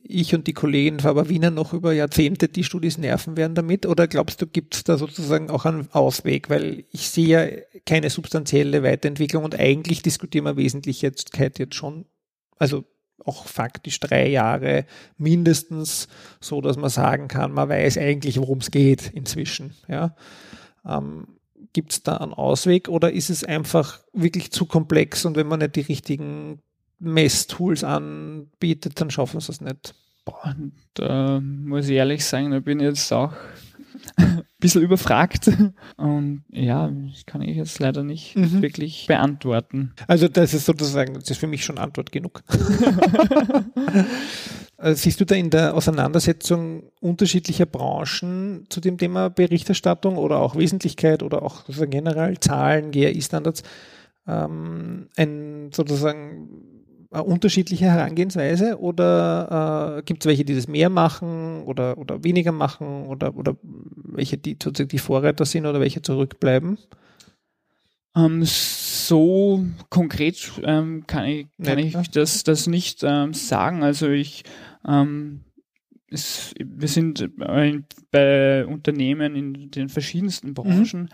ich 0.09 0.33
und 0.33 0.47
die 0.47 0.53
Kollegen 0.53 0.99
Faber 0.99 1.29
Wiener 1.29 1.51
noch 1.51 1.73
über 1.73 1.93
Jahrzehnte 1.93 2.47
die 2.47 2.63
Studis 2.63 2.97
nerven 2.97 3.37
werden 3.37 3.55
damit? 3.55 3.85
Oder 3.85 4.07
glaubst 4.07 4.41
du, 4.41 4.47
gibt 4.47 4.75
es 4.75 4.83
da 4.83 4.97
sozusagen 4.97 5.49
auch 5.49 5.65
einen 5.65 5.89
Ausweg? 5.91 6.49
Weil 6.49 6.85
ich 6.91 7.09
sehe 7.09 7.27
ja 7.27 7.81
keine 7.85 8.09
substanzielle 8.09 8.83
Weiterentwicklung 8.83 9.43
und 9.43 9.59
eigentlich 9.59 10.01
diskutieren 10.01 10.45
wir 10.45 10.57
Wesentlichkeit 10.57 11.59
jetzt 11.59 11.75
schon, 11.75 12.05
also 12.57 12.85
auch 13.25 13.45
faktisch 13.45 13.99
drei 13.99 14.29
Jahre 14.29 14.85
mindestens, 15.17 16.07
so 16.39 16.61
dass 16.61 16.77
man 16.77 16.89
sagen 16.89 17.27
kann, 17.27 17.51
man 17.51 17.69
weiß 17.69 17.97
eigentlich, 17.97 18.39
worum 18.39 18.59
es 18.59 18.71
geht 18.71 19.09
inzwischen. 19.09 19.73
Ja. 19.87 20.15
Ähm, 20.85 21.27
Gibt 21.73 21.91
es 21.91 22.03
da 22.03 22.17
einen 22.17 22.33
Ausweg 22.33 22.87
oder 22.87 23.11
ist 23.11 23.29
es 23.29 23.43
einfach 23.43 24.01
wirklich 24.13 24.51
zu 24.51 24.65
komplex 24.65 25.25
und 25.25 25.35
wenn 25.35 25.47
man 25.47 25.59
nicht 25.59 25.75
die 25.75 25.81
richtigen 25.81 26.61
Messtools 26.99 27.83
anbietet, 27.83 28.99
dann 28.99 29.11
schaffen 29.11 29.39
sie 29.39 29.51
es 29.51 29.61
nicht. 29.61 29.93
Boah, 30.25 30.55
da 30.93 31.39
muss 31.39 31.87
ich 31.87 31.95
ehrlich 31.95 32.25
sagen, 32.25 32.51
da 32.51 32.59
bin 32.59 32.79
ich 32.79 32.85
jetzt 32.85 33.13
auch 33.13 33.33
ein 34.17 34.43
bisschen 34.59 34.81
überfragt. 34.81 35.51
Und 35.97 36.43
ja, 36.49 36.89
das 36.89 37.25
kann 37.25 37.41
ich 37.41 37.55
jetzt 37.55 37.79
leider 37.79 38.03
nicht 38.03 38.35
mhm. 38.35 38.61
wirklich 38.61 39.05
beantworten. 39.07 39.93
Also 40.07 40.27
das 40.27 40.53
ist 40.53 40.65
sozusagen, 40.65 41.13
das 41.13 41.29
ist 41.29 41.37
für 41.37 41.47
mich 41.47 41.63
schon 41.63 41.77
Antwort 41.77 42.11
genug. 42.11 42.43
Äh, 44.79 44.93
siehst 44.93 45.19
du 45.19 45.25
da 45.25 45.33
in 45.33 45.49
der 45.49 45.73
Auseinandersetzung 45.73 46.83
unterschiedlicher 47.01 47.65
Branchen 47.65 48.67
zu 48.69 48.79
dem 48.79 48.99
Thema 48.99 49.31
Berichterstattung 49.31 50.17
oder 50.17 50.37
auch 50.37 50.55
Wesentlichkeit 50.55 51.23
oder 51.23 51.41
auch 51.41 51.63
generell 51.67 52.39
Zahlen, 52.39 52.91
GRI-Standards 52.91 53.63
ähm, 54.27 55.07
ein 55.15 55.71
sozusagen 55.73 56.49
eine 57.11 57.23
unterschiedliche 57.23 57.85
Herangehensweise 57.85 58.79
oder 58.79 59.97
äh, 59.97 60.03
gibt 60.03 60.23
es 60.23 60.27
welche, 60.27 60.45
die 60.45 60.55
das 60.55 60.67
mehr 60.67 60.89
machen 60.89 61.63
oder, 61.63 61.97
oder 61.97 62.23
weniger 62.23 62.51
machen 62.51 63.07
oder, 63.07 63.35
oder 63.35 63.55
welche, 63.61 64.37
die 64.37 64.57
sozusagen 64.61 64.89
die 64.89 64.99
Vorreiter 64.99 65.45
sind 65.45 65.65
oder 65.65 65.79
welche 65.79 66.01
zurückbleiben? 66.01 66.77
Ähm, 68.15 68.43
so 68.43 69.65
konkret 69.89 70.51
ähm, 70.63 71.05
kann 71.07 71.25
ich, 71.25 71.47
kann 71.63 71.79
ich 71.79 71.95
das, 72.11 72.43
das 72.43 72.67
nicht 72.67 73.03
ähm, 73.03 73.33
sagen. 73.33 73.83
Also 73.83 74.09
ich 74.09 74.43
ähm, 74.87 75.41
es, 76.09 76.53
wir 76.59 76.87
sind 76.87 77.29
bei 77.37 78.65
Unternehmen 78.65 79.35
in 79.35 79.71
den 79.71 79.89
verschiedensten 79.89 80.53
Branchen. 80.53 81.03
Mhm. 81.03 81.09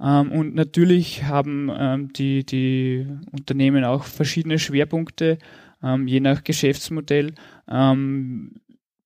Ähm, 0.00 0.32
und 0.32 0.54
natürlich 0.54 1.24
haben 1.24 1.70
ähm, 1.74 2.12
die, 2.12 2.44
die 2.44 3.06
Unternehmen 3.32 3.84
auch 3.84 4.04
verschiedene 4.04 4.58
Schwerpunkte, 4.58 5.38
ähm, 5.82 6.06
je 6.06 6.20
nach 6.20 6.44
Geschäftsmodell, 6.44 7.34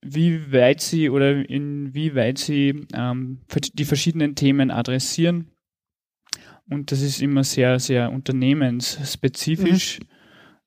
wie 0.02 0.52
weit 0.52 0.80
sie 0.80 1.10
oder 1.10 1.48
inwieweit 1.48 2.38
sie 2.38 2.86
die 3.74 3.84
verschiedenen 3.84 4.34
Themen 4.34 4.70
adressieren. 4.70 5.48
Und 6.68 6.92
das 6.92 7.00
ist 7.00 7.22
immer 7.22 7.42
sehr, 7.44 7.78
sehr 7.78 8.12
unternehmensspezifisch. 8.12 10.00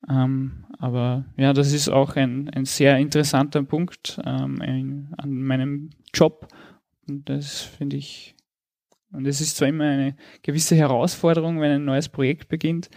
Mhm. 0.07 0.65
Aber 0.79 1.25
ja, 1.37 1.53
das 1.53 1.71
ist 1.71 1.89
auch 1.89 2.15
ein, 2.15 2.49
ein 2.49 2.65
sehr 2.65 2.97
interessanter 2.97 3.63
Punkt 3.63 4.19
an 4.23 5.07
meinem 5.17 5.91
Job. 6.13 6.47
Und 7.07 7.29
das 7.29 7.61
finde 7.61 7.97
ich 7.97 8.35
und 9.13 9.25
es 9.25 9.41
ist 9.41 9.57
zwar 9.57 9.67
immer 9.67 9.85
eine 9.85 10.15
gewisse 10.41 10.75
Herausforderung, 10.75 11.61
wenn 11.61 11.71
ein 11.71 11.85
neues 11.85 12.09
Projekt 12.09 12.49
beginnt, 12.49 12.89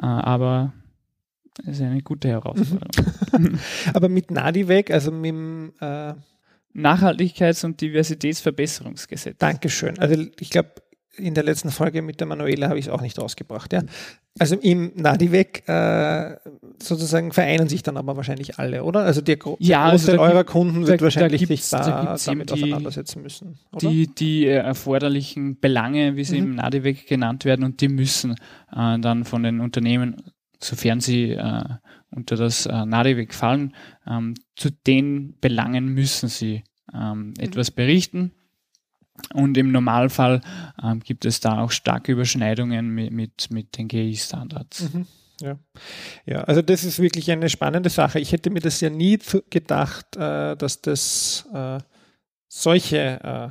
äh, 0.00 0.06
aber 0.06 0.72
es 1.66 1.78
ist 1.78 1.82
eine 1.82 2.02
gute 2.02 2.28
Herausforderung. 2.28 3.58
aber 3.94 4.08
mit 4.08 4.30
NADIVEC, 4.30 4.90
also 4.90 5.10
mit 5.10 5.30
dem 5.30 5.72
äh 5.80 6.14
Nachhaltigkeits- 6.74 7.64
und 7.64 7.80
Diversitätsverbesserungsgesetz. 7.80 9.36
Dankeschön. 9.38 9.98
Also 9.98 10.24
ich 10.40 10.50
glaube, 10.50 10.70
in 11.16 11.34
der 11.34 11.44
letzten 11.44 11.70
Folge 11.70 12.00
mit 12.00 12.20
der 12.20 12.26
Manuela 12.26 12.68
habe 12.68 12.78
ich 12.78 12.86
es 12.86 12.90
auch 12.90 13.02
nicht 13.02 13.18
rausgebracht. 13.18 13.72
Ja? 13.72 13.82
Also 14.38 14.56
im 14.56 14.92
Nadivec 14.94 15.68
äh, 15.68 16.36
sozusagen 16.82 17.32
vereinen 17.32 17.68
sich 17.68 17.82
dann 17.82 17.98
aber 17.98 18.16
wahrscheinlich 18.16 18.58
alle, 18.58 18.82
oder? 18.82 19.00
Also 19.00 19.20
der, 19.20 19.36
Gro 19.36 19.56
ja, 19.60 19.84
also 19.84 20.06
Großteil 20.06 20.18
also 20.18 20.32
eurer 20.32 20.44
Kunden 20.44 20.86
wird 20.86 21.00
da, 21.00 21.04
wahrscheinlich 21.04 21.42
da 21.42 21.46
sich 21.46 21.68
da, 21.68 22.04
da 22.04 22.16
damit 22.24 22.48
die, 22.48 22.54
auseinandersetzen 22.54 23.22
müssen. 23.22 23.58
Oder? 23.72 23.90
Die, 23.90 24.06
die 24.06 24.46
äh, 24.46 24.56
erforderlichen 24.56 25.60
Belange, 25.60 26.16
wie 26.16 26.24
sie 26.24 26.40
mhm. 26.40 26.46
im 26.46 26.54
Nadivec 26.54 27.06
genannt 27.06 27.44
werden, 27.44 27.64
und 27.64 27.80
die 27.82 27.88
müssen 27.88 28.32
äh, 28.74 28.98
dann 28.98 29.24
von 29.24 29.42
den 29.42 29.60
Unternehmen, 29.60 30.16
sofern 30.58 31.00
sie 31.00 31.32
äh, 31.32 31.64
unter 32.10 32.36
das 32.36 32.64
äh, 32.64 32.86
Nadivec 32.86 33.34
fallen, 33.34 33.74
ähm, 34.06 34.34
zu 34.56 34.70
den 34.86 35.38
Belangen 35.40 35.88
müssen 35.88 36.28
sie 36.28 36.64
ähm, 36.94 37.28
mhm. 37.28 37.34
etwas 37.38 37.70
berichten 37.70 38.32
und 39.34 39.56
im 39.56 39.72
Normalfall 39.72 40.40
ähm, 40.82 41.00
gibt 41.00 41.24
es 41.24 41.40
da 41.40 41.60
auch 41.60 41.70
starke 41.70 42.12
Überschneidungen 42.12 42.88
mit, 42.88 43.12
mit, 43.12 43.50
mit 43.50 43.78
den 43.78 43.88
GI-Standards. 43.88 44.92
Mhm. 44.92 45.06
Ja. 45.40 45.58
ja, 46.24 46.42
also 46.44 46.62
das 46.62 46.84
ist 46.84 47.00
wirklich 47.00 47.30
eine 47.30 47.48
spannende 47.48 47.90
Sache. 47.90 48.20
Ich 48.20 48.32
hätte 48.32 48.50
mir 48.50 48.60
das 48.60 48.80
ja 48.80 48.90
nie 48.90 49.18
gedacht, 49.50 50.16
äh, 50.16 50.56
dass 50.56 50.82
das 50.82 51.48
äh, 51.52 51.78
solche 52.48 53.20
äh, 53.22 53.48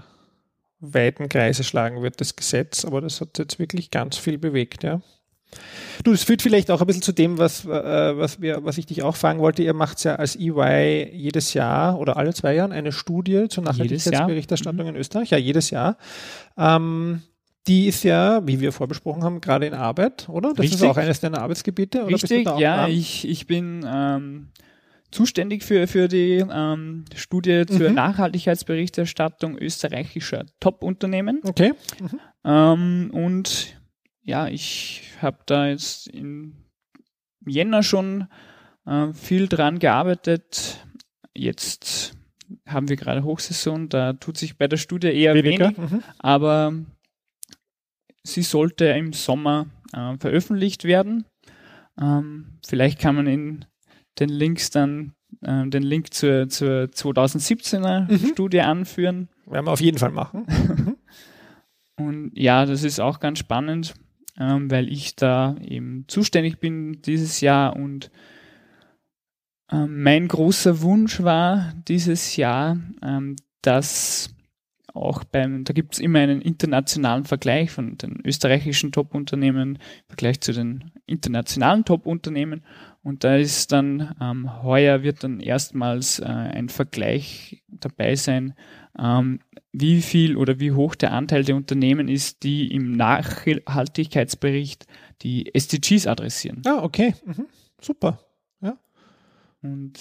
weiten 0.79 1.27
Kreise 1.27 1.63
schlagen 1.63 2.01
wird, 2.01 2.21
das 2.21 2.35
Gesetz, 2.35 2.85
aber 2.85 3.01
das 3.01 3.19
hat 3.19 3.37
jetzt 3.37 3.59
wirklich 3.59 3.91
ganz 3.91 4.17
viel 4.17 4.37
bewegt, 4.37 4.83
ja. 4.83 5.01
Du, 6.03 6.11
es 6.11 6.23
führt 6.23 6.41
vielleicht 6.41 6.71
auch 6.71 6.81
ein 6.81 6.87
bisschen 6.87 7.01
zu 7.01 7.11
dem, 7.11 7.37
was, 7.37 7.65
äh, 7.65 7.69
was, 7.69 8.41
wir, 8.41 8.63
was 8.63 8.77
ich 8.77 8.85
dich 8.85 9.03
auch 9.03 9.15
fragen 9.15 9.39
wollte. 9.39 9.63
Ihr 9.63 9.73
macht 9.73 10.03
ja 10.03 10.15
als 10.15 10.35
EY 10.35 11.11
jedes 11.13 11.53
Jahr 11.53 11.99
oder 11.99 12.17
alle 12.17 12.33
zwei 12.33 12.55
Jahren 12.55 12.71
eine 12.71 12.91
Studie 12.91 13.47
zur 13.49 13.63
Nachhaltigkeitsberichterstattung 13.63 14.83
mhm. 14.83 14.89
in 14.89 14.95
Österreich. 14.95 15.29
Ja, 15.29 15.37
jedes 15.37 15.69
Jahr. 15.69 15.97
Ähm, 16.57 17.21
die 17.67 17.87
ist 17.87 18.03
ja, 18.03 18.45
wie 18.47 18.59
wir 18.59 18.71
vorbesprochen 18.71 19.23
haben, 19.23 19.39
gerade 19.39 19.67
in 19.67 19.73
Arbeit, 19.73 20.27
oder? 20.29 20.49
Das 20.49 20.59
Richtig. 20.59 20.81
ist 20.81 20.87
auch 20.87 20.97
eines 20.97 21.19
deiner 21.19 21.41
Arbeitsgebiete. 21.41 22.03
Oder 22.03 22.15
Richtig, 22.15 22.47
ja. 22.57 22.87
Ich, 22.87 23.27
ich 23.27 23.45
bin 23.45 23.85
ähm, 23.87 24.47
zuständig 25.11 25.63
für, 25.63 25.85
für 25.87 26.07
die 26.07 26.43
ähm, 26.51 27.05
Studie 27.13 27.65
zur 27.67 27.89
mhm. 27.89 27.95
Nachhaltigkeitsberichterstattung 27.95 29.57
österreichischer 29.57 30.45
Top-Unternehmen. 30.59 31.41
Okay. 31.43 31.73
Mhm. 31.99 32.19
Ähm, 32.43 33.11
und 33.13 33.80
ja, 34.23 34.47
ich 34.47 35.03
habe 35.21 35.39
da 35.45 35.67
jetzt 35.67 36.07
in 36.07 36.55
Jänner 37.45 37.83
schon 37.83 38.27
äh, 38.85 39.13
viel 39.13 39.47
dran 39.47 39.79
gearbeitet. 39.79 40.85
Jetzt 41.35 42.17
haben 42.67 42.89
wir 42.89 42.97
gerade 42.97 43.23
Hochsaison, 43.23 43.89
da 43.89 44.13
tut 44.13 44.37
sich 44.37 44.57
bei 44.57 44.67
der 44.67 44.77
Studie 44.77 45.07
eher 45.07 45.33
Weniger. 45.33 45.75
wenig, 45.77 45.91
mhm. 45.91 46.03
aber 46.19 46.73
sie 48.23 48.43
sollte 48.43 48.85
im 48.85 49.13
Sommer 49.13 49.67
äh, 49.93 50.17
veröffentlicht 50.17 50.83
werden. 50.83 51.25
Ähm, 51.99 52.59
vielleicht 52.65 52.99
kann 52.99 53.15
man 53.15 53.27
in 53.27 53.65
den 54.19 54.29
Links 54.29 54.69
dann 54.69 55.13
äh, 55.41 55.67
den 55.67 55.83
Link 55.83 56.13
zur, 56.13 56.49
zur 56.49 56.83
2017er 56.83 58.11
mhm. 58.11 58.27
Studie 58.33 58.61
anführen. 58.61 59.29
Werden 59.45 59.65
wir 59.65 59.71
auf 59.71 59.81
jeden 59.81 59.97
Fall 59.97 60.11
machen. 60.11 60.45
Und 61.97 62.31
ja, 62.35 62.65
das 62.65 62.83
ist 62.83 62.99
auch 62.99 63.19
ganz 63.19 63.39
spannend, 63.39 63.93
ähm, 64.41 64.71
weil 64.71 64.91
ich 64.91 65.15
da 65.15 65.55
eben 65.61 66.05
zuständig 66.07 66.59
bin 66.59 67.01
dieses 67.03 67.41
Jahr 67.41 67.75
und 67.75 68.09
ähm, 69.71 70.01
mein 70.01 70.27
großer 70.27 70.81
Wunsch 70.81 71.21
war 71.21 71.73
dieses 71.87 72.35
Jahr, 72.35 72.77
ähm, 73.03 73.35
dass 73.61 74.33
auch 74.93 75.23
beim, 75.23 75.63
da 75.63 75.73
gibt 75.73 75.93
es 75.93 75.99
immer 75.99 76.19
einen 76.19 76.41
internationalen 76.41 77.23
Vergleich 77.23 77.71
von 77.71 77.97
den 77.97 78.19
österreichischen 78.25 78.91
Top-Unternehmen 78.91 79.75
im 79.75 79.81
Vergleich 80.07 80.41
zu 80.41 80.51
den 80.51 80.91
internationalen 81.05 81.85
Top-Unternehmen. 81.85 82.65
Und 83.03 83.23
da 83.23 83.37
ist 83.37 83.71
dann, 83.71 84.15
ähm, 84.19 84.63
heuer 84.63 85.03
wird 85.03 85.23
dann 85.23 85.39
erstmals 85.39 86.19
äh, 86.19 86.25
ein 86.25 86.67
Vergleich 86.67 87.63
dabei 87.69 88.15
sein, 88.15 88.53
ähm, 88.99 89.39
wie 89.73 90.01
viel 90.01 90.35
oder 90.35 90.59
wie 90.59 90.71
hoch 90.73 90.95
der 90.95 91.13
Anteil 91.13 91.43
der 91.43 91.55
Unternehmen 91.55 92.07
ist, 92.07 92.43
die 92.43 92.73
im 92.73 92.91
Nachhaltigkeitsbericht 92.93 94.85
die 95.21 95.53
SDGs 95.53 96.07
adressieren. 96.07 96.61
Ah, 96.65 96.83
okay. 96.83 97.15
Mhm. 97.25 97.47
Super. 97.79 98.19
Ja. 98.61 98.77
Und 99.61 99.99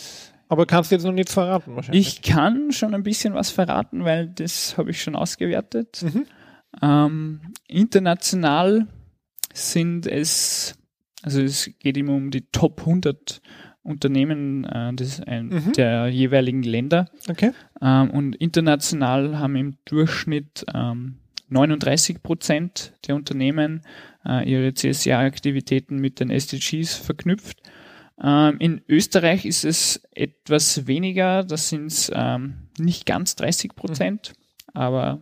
aber 0.49 0.67
kannst 0.67 0.91
du 0.91 0.97
jetzt 0.97 1.05
noch 1.05 1.13
nichts 1.13 1.33
verraten 1.33 1.77
wahrscheinlich? 1.77 2.09
Ich 2.09 2.23
kann 2.23 2.73
schon 2.73 2.93
ein 2.95 3.05
bisschen 3.05 3.35
was 3.35 3.51
verraten, 3.51 4.05
weil 4.05 4.27
das 4.27 4.77
habe 4.77 4.91
ich 4.91 5.01
schon 5.01 5.15
ausgewertet. 5.15 6.03
Mhm. 6.03 6.27
Ähm, 6.83 7.41
international 7.69 8.89
sind 9.53 10.09
es, 10.09 10.75
also 11.23 11.41
es 11.41 11.71
geht 11.79 11.97
immer 11.97 12.15
um 12.15 12.33
die 12.33 12.51
Top 12.51 12.81
100 12.81 13.41
Unternehmen 13.83 14.65
äh, 14.65 14.93
des, 14.95 15.21
äh, 15.21 15.43
mhm. 15.43 15.73
der 15.73 16.09
jeweiligen 16.09 16.63
Länder. 16.63 17.07
Okay. 17.29 17.53
Ähm, 17.81 18.11
und 18.11 18.37
international 18.37 19.39
haben 19.39 19.57
im 19.57 19.77
Durchschnitt 19.85 20.65
ähm, 20.75 21.17
39 21.49 22.23
Prozent 22.23 22.93
der 23.07 23.17
Unternehmen 23.17 23.83
äh, 24.25 24.49
ihre 24.49 24.75
CSR-Aktivitäten 24.75 25.99
mit 25.99 26.21
den 26.21 26.31
SDGs 26.31 26.95
verknüpft. 26.95 27.59
Ähm, 28.23 28.57
in 28.59 28.83
Österreich 28.89 29.47
ist 29.47 29.65
es 29.65 30.03
etwas 30.13 30.87
weniger, 30.87 31.43
das 31.43 31.71
sind 31.71 32.11
ähm, 32.15 32.69
nicht 32.79 33.07
ganz 33.07 33.35
30 33.37 33.75
Prozent, 33.75 34.33
mhm. 34.33 34.81
aber 34.81 35.21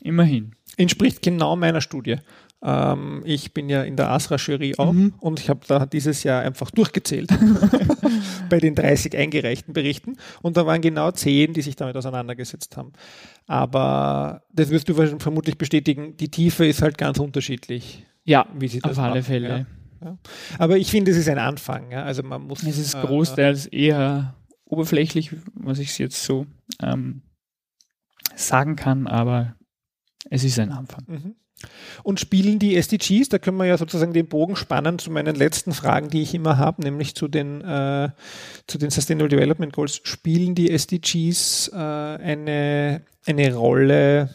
immerhin. 0.00 0.54
Entspricht 0.76 1.22
genau 1.22 1.56
meiner 1.56 1.80
Studie. 1.80 2.16
Ähm, 2.62 3.22
ich 3.24 3.54
bin 3.54 3.68
ja 3.68 3.82
in 3.82 3.96
der 3.96 4.10
ASRA-Jury 4.10 4.74
auch 4.78 4.92
mhm. 4.92 5.14
und 5.20 5.38
ich 5.38 5.48
habe 5.48 5.60
da 5.68 5.86
dieses 5.86 6.24
Jahr 6.24 6.42
einfach 6.42 6.70
durchgezählt 6.70 7.30
bei 8.50 8.58
den 8.58 8.74
30 8.74 9.16
eingereichten 9.16 9.72
Berichten 9.72 10.16
und 10.42 10.56
da 10.56 10.66
waren 10.66 10.80
genau 10.80 11.10
10, 11.10 11.52
die 11.52 11.62
sich 11.62 11.76
damit 11.76 11.96
auseinandergesetzt 11.96 12.76
haben. 12.76 12.92
Aber 13.46 14.42
das 14.52 14.70
wirst 14.70 14.88
du 14.88 14.94
vermutlich 15.18 15.56
bestätigen, 15.56 16.16
die 16.16 16.30
Tiefe 16.30 16.66
ist 16.66 16.82
halt 16.82 16.98
ganz 16.98 17.18
unterschiedlich. 17.18 18.04
Ja, 18.24 18.46
wie 18.58 18.68
sie 18.68 18.80
das 18.80 18.98
auf 18.98 19.04
alle 19.04 19.22
Fälle. 19.22 19.48
Ja. 19.48 19.66
Ja. 20.00 20.18
Aber 20.58 20.76
ich 20.76 20.90
finde, 20.90 21.10
es 21.10 21.16
ist 21.16 21.28
ein 21.28 21.38
Anfang. 21.38 21.90
Ja. 21.90 22.04
Also 22.04 22.22
man 22.22 22.42
muss. 22.42 22.62
Es 22.62 22.78
ist 22.78 22.94
äh, 22.94 23.00
großteils 23.00 23.66
eher 23.66 24.36
oberflächlich, 24.64 25.34
was 25.54 25.78
ich 25.78 25.98
jetzt 25.98 26.22
so 26.22 26.46
ähm, 26.82 27.22
sagen 28.34 28.76
kann, 28.76 29.06
aber 29.06 29.56
es 30.30 30.44
ist 30.44 30.58
ein 30.58 30.72
Anfang. 30.72 31.04
Mhm. 31.06 31.34
Und 32.02 32.20
spielen 32.20 32.58
die 32.58 32.76
SDGs, 32.76 33.28
da 33.28 33.38
können 33.38 33.56
wir 33.56 33.66
ja 33.66 33.78
sozusagen 33.78 34.12
den 34.12 34.28
Bogen 34.28 34.56
spannen 34.56 34.98
zu 34.98 35.10
meinen 35.10 35.34
letzten 35.34 35.72
Fragen, 35.72 36.08
die 36.08 36.22
ich 36.22 36.34
immer 36.34 36.56
habe, 36.56 36.82
nämlich 36.82 37.14
zu 37.14 37.28
den, 37.28 37.60
äh, 37.62 38.10
zu 38.66 38.78
den 38.78 38.90
Sustainable 38.90 39.28
Development 39.28 39.72
Goals. 39.72 40.00
Spielen 40.04 40.54
die 40.54 40.70
SDGs 40.70 41.68
äh, 41.68 41.76
eine, 41.76 43.02
eine 43.26 43.54
Rolle 43.54 44.30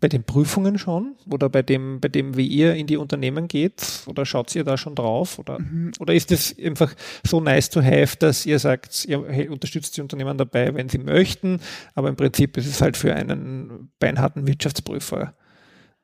bei 0.00 0.08
den 0.08 0.24
Prüfungen 0.24 0.78
schon 0.78 1.14
oder 1.30 1.48
bei 1.48 1.62
dem, 1.62 2.00
bei 2.00 2.08
dem, 2.08 2.36
wie 2.36 2.46
ihr 2.46 2.74
in 2.74 2.86
die 2.86 2.96
Unternehmen 2.96 3.48
geht? 3.48 4.02
Oder 4.06 4.24
schaut 4.24 4.54
ihr 4.54 4.64
da 4.64 4.78
schon 4.78 4.94
drauf? 4.94 5.38
Oder, 5.38 5.58
mhm. 5.58 5.92
oder 6.00 6.14
ist 6.14 6.32
es 6.32 6.56
einfach 6.58 6.94
so 7.24 7.40
nice 7.40 7.68
to 7.68 7.82
have, 7.82 8.16
dass 8.18 8.46
ihr 8.46 8.58
sagt, 8.58 9.04
ihr 9.04 9.50
unterstützt 9.50 9.96
die 9.96 10.00
Unternehmen 10.00 10.38
dabei, 10.38 10.74
wenn 10.74 10.88
sie 10.88 10.98
möchten, 10.98 11.60
aber 11.94 12.08
im 12.08 12.16
Prinzip 12.16 12.56
ist 12.56 12.66
es 12.66 12.80
halt 12.80 12.96
für 12.96 13.14
einen 13.14 13.90
beinharten 13.98 14.46
Wirtschaftsprüfer 14.46 15.34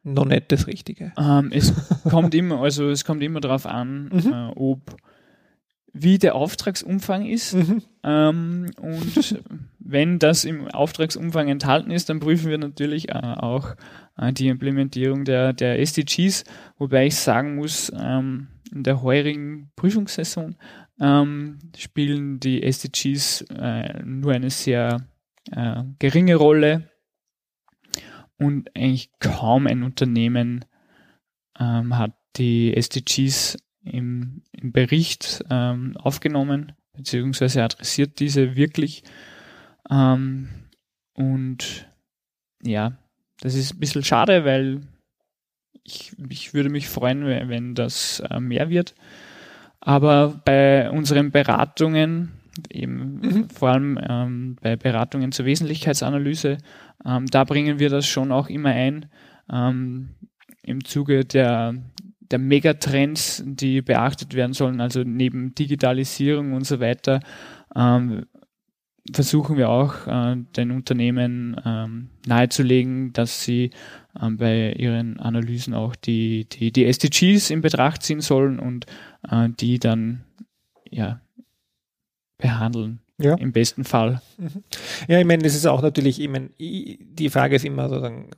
noch 0.06 0.24
nicht 0.24 0.52
das 0.52 0.66
Richtige. 0.66 1.12
Ähm, 1.18 1.50
es 1.52 1.72
kommt 2.08 2.34
immer, 2.34 2.60
also 2.60 2.88
es 2.88 3.04
kommt 3.04 3.22
immer 3.22 3.40
darauf 3.40 3.66
an, 3.66 4.08
mhm. 4.12 4.32
äh, 4.32 4.52
ob 4.54 4.96
wie 5.92 6.18
der 6.18 6.34
Auftragsumfang 6.34 7.26
ist. 7.26 7.54
Mhm. 7.54 7.82
Ähm, 8.02 8.70
und 8.80 9.42
wenn 9.78 10.18
das 10.18 10.44
im 10.44 10.68
Auftragsumfang 10.68 11.48
enthalten 11.48 11.90
ist, 11.90 12.08
dann 12.08 12.20
prüfen 12.20 12.50
wir 12.50 12.58
natürlich 12.58 13.08
äh, 13.08 13.14
auch 13.14 13.74
äh, 14.18 14.32
die 14.32 14.48
Implementierung 14.48 15.24
der, 15.24 15.52
der 15.52 15.80
SDGs, 15.80 16.44
wobei 16.78 17.06
ich 17.06 17.16
sagen 17.16 17.56
muss, 17.56 17.90
ähm, 17.98 18.48
in 18.72 18.82
der 18.82 19.02
heurigen 19.02 19.70
Prüfungssaison 19.74 20.56
ähm, 21.00 21.58
spielen 21.76 22.40
die 22.40 22.62
SDGs 22.62 23.42
äh, 23.58 24.02
nur 24.04 24.32
eine 24.32 24.50
sehr 24.50 25.06
äh, 25.50 25.82
geringe 25.98 26.36
Rolle 26.36 26.90
und 28.38 28.74
eigentlich 28.76 29.10
kaum 29.18 29.66
ein 29.66 29.82
Unternehmen 29.82 30.64
ähm, 31.58 31.96
hat 31.96 32.14
die 32.36 32.76
SDGs 32.76 33.56
im, 33.82 34.42
im 34.52 34.72
Bericht 34.72 35.44
ähm, 35.50 35.96
aufgenommen, 35.96 36.72
beziehungsweise 36.92 37.62
adressiert 37.62 38.20
diese 38.20 38.56
wirklich. 38.56 39.04
Ähm, 39.90 40.48
und 41.14 41.88
ja, 42.62 42.92
das 43.40 43.54
ist 43.54 43.74
ein 43.74 43.80
bisschen 43.80 44.04
schade, 44.04 44.44
weil 44.44 44.82
ich, 45.84 46.12
ich 46.28 46.52
würde 46.52 46.68
mich 46.68 46.88
freuen, 46.88 47.24
wenn 47.24 47.74
das 47.74 48.20
äh, 48.20 48.40
mehr 48.40 48.68
wird. 48.68 48.94
Aber 49.80 50.40
bei 50.44 50.90
unseren 50.90 51.30
Beratungen, 51.30 52.32
eben 52.70 53.20
mhm. 53.20 53.50
vor 53.50 53.68
allem 53.70 53.98
ähm, 54.02 54.56
bei 54.60 54.74
Beratungen 54.76 55.30
zur 55.30 55.44
Wesentlichkeitsanalyse, 55.44 56.58
ähm, 57.04 57.26
da 57.26 57.44
bringen 57.44 57.78
wir 57.78 57.90
das 57.90 58.06
schon 58.06 58.32
auch 58.32 58.48
immer 58.48 58.70
ein. 58.70 59.06
Ähm, 59.50 60.10
Im 60.62 60.84
Zuge 60.84 61.24
der 61.24 61.74
der 62.30 62.38
Megatrends, 62.38 63.42
die 63.46 63.82
beachtet 63.82 64.34
werden 64.34 64.52
sollen, 64.52 64.80
also 64.80 65.02
neben 65.04 65.54
Digitalisierung 65.54 66.52
und 66.52 66.66
so 66.66 66.80
weiter, 66.80 67.20
ähm, 67.74 68.26
versuchen 69.12 69.56
wir 69.56 69.68
auch 69.68 70.06
äh, 70.06 70.36
den 70.56 70.72
Unternehmen 70.72 71.60
ähm, 71.64 72.10
nahezulegen, 72.26 73.12
dass 73.12 73.44
sie 73.44 73.70
ähm, 74.20 74.36
bei 74.36 74.72
ihren 74.72 75.20
Analysen 75.20 75.74
auch 75.74 75.94
die, 75.94 76.46
die, 76.48 76.72
die 76.72 76.86
SDGs 76.86 77.50
in 77.50 77.60
Betracht 77.60 78.02
ziehen 78.02 78.20
sollen 78.20 78.58
und 78.58 78.86
äh, 79.30 79.48
die 79.48 79.78
dann 79.78 80.24
ja, 80.90 81.20
behandeln. 82.38 83.00
Ja. 83.18 83.34
Im 83.34 83.52
besten 83.52 83.84
Fall. 83.84 84.20
Mhm. 84.36 84.62
Ja, 85.08 85.18
ich 85.18 85.24
meine, 85.24 85.42
das 85.42 85.54
ist 85.54 85.66
auch 85.66 85.82
natürlich, 85.82 86.20
ich 86.20 86.28
meine, 86.28 86.50
die 86.58 87.30
Frage 87.30 87.56
ist 87.56 87.64
immer 87.64 87.88
sozusagen, 87.88 88.28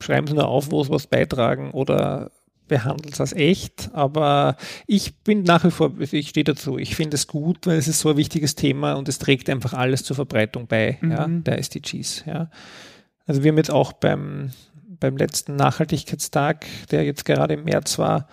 schreiben 0.00 0.26
Sie 0.26 0.34
nur 0.34 0.48
auf, 0.48 0.70
wo 0.70 0.82
Sie 0.82 0.90
was 0.90 1.06
beitragen 1.06 1.70
oder 1.70 2.32
behandelt 2.66 3.14
es 3.14 3.20
als 3.20 3.32
echt, 3.32 3.90
aber 3.94 4.56
ich 4.86 5.16
bin 5.16 5.42
nach 5.42 5.64
wie 5.64 5.70
vor, 5.70 5.92
ich 5.98 6.28
stehe 6.28 6.44
dazu, 6.44 6.78
ich 6.78 6.94
finde 6.94 7.14
es 7.14 7.26
gut, 7.26 7.66
weil 7.66 7.78
es 7.78 7.88
ist 7.88 8.00
so 8.00 8.10
ein 8.10 8.16
wichtiges 8.16 8.54
Thema 8.54 8.92
und 8.94 9.08
es 9.08 9.18
trägt 9.18 9.48
einfach 9.48 9.72
alles 9.72 10.04
zur 10.04 10.16
Verbreitung 10.16 10.66
bei, 10.66 10.98
mhm. 11.00 11.10
ja, 11.10 11.26
der 11.28 11.58
SDGs, 11.58 12.24
ja. 12.26 12.50
Also 13.26 13.42
wir 13.42 13.50
haben 13.50 13.58
jetzt 13.58 13.70
auch 13.70 13.92
beim, 13.92 14.50
beim 15.00 15.16
letzten 15.16 15.56
Nachhaltigkeitstag, 15.56 16.66
der 16.90 17.04
jetzt 17.04 17.24
gerade 17.24 17.54
im 17.54 17.64
März 17.64 17.98
war, 17.98 18.28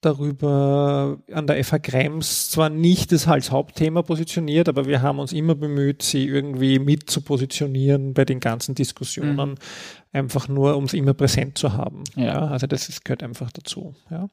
darüber 0.00 1.18
an 1.32 1.46
der 1.46 1.62
FH 1.62 1.78
Krems 1.80 2.50
zwar 2.50 2.70
nicht 2.70 3.12
das 3.12 3.28
als 3.28 3.50
Hauptthema 3.50 4.02
positioniert, 4.02 4.68
aber 4.68 4.86
wir 4.86 5.02
haben 5.02 5.18
uns 5.18 5.32
immer 5.32 5.54
bemüht, 5.54 6.02
sie 6.02 6.26
irgendwie 6.26 6.78
mit 6.78 7.10
zu 7.10 7.20
positionieren 7.20 8.14
bei 8.14 8.24
den 8.24 8.40
ganzen 8.40 8.74
Diskussionen, 8.74 9.50
mhm. 9.50 9.56
einfach 10.12 10.48
nur, 10.48 10.76
um 10.76 10.84
es 10.84 10.94
immer 10.94 11.12
präsent 11.12 11.58
zu 11.58 11.74
haben. 11.74 12.04
Ja. 12.16 12.24
ja 12.24 12.46
also 12.46 12.66
das 12.66 12.88
ist, 12.88 13.04
gehört 13.04 13.22
einfach 13.22 13.52
dazu. 13.52 13.94
Ja. 14.10 14.30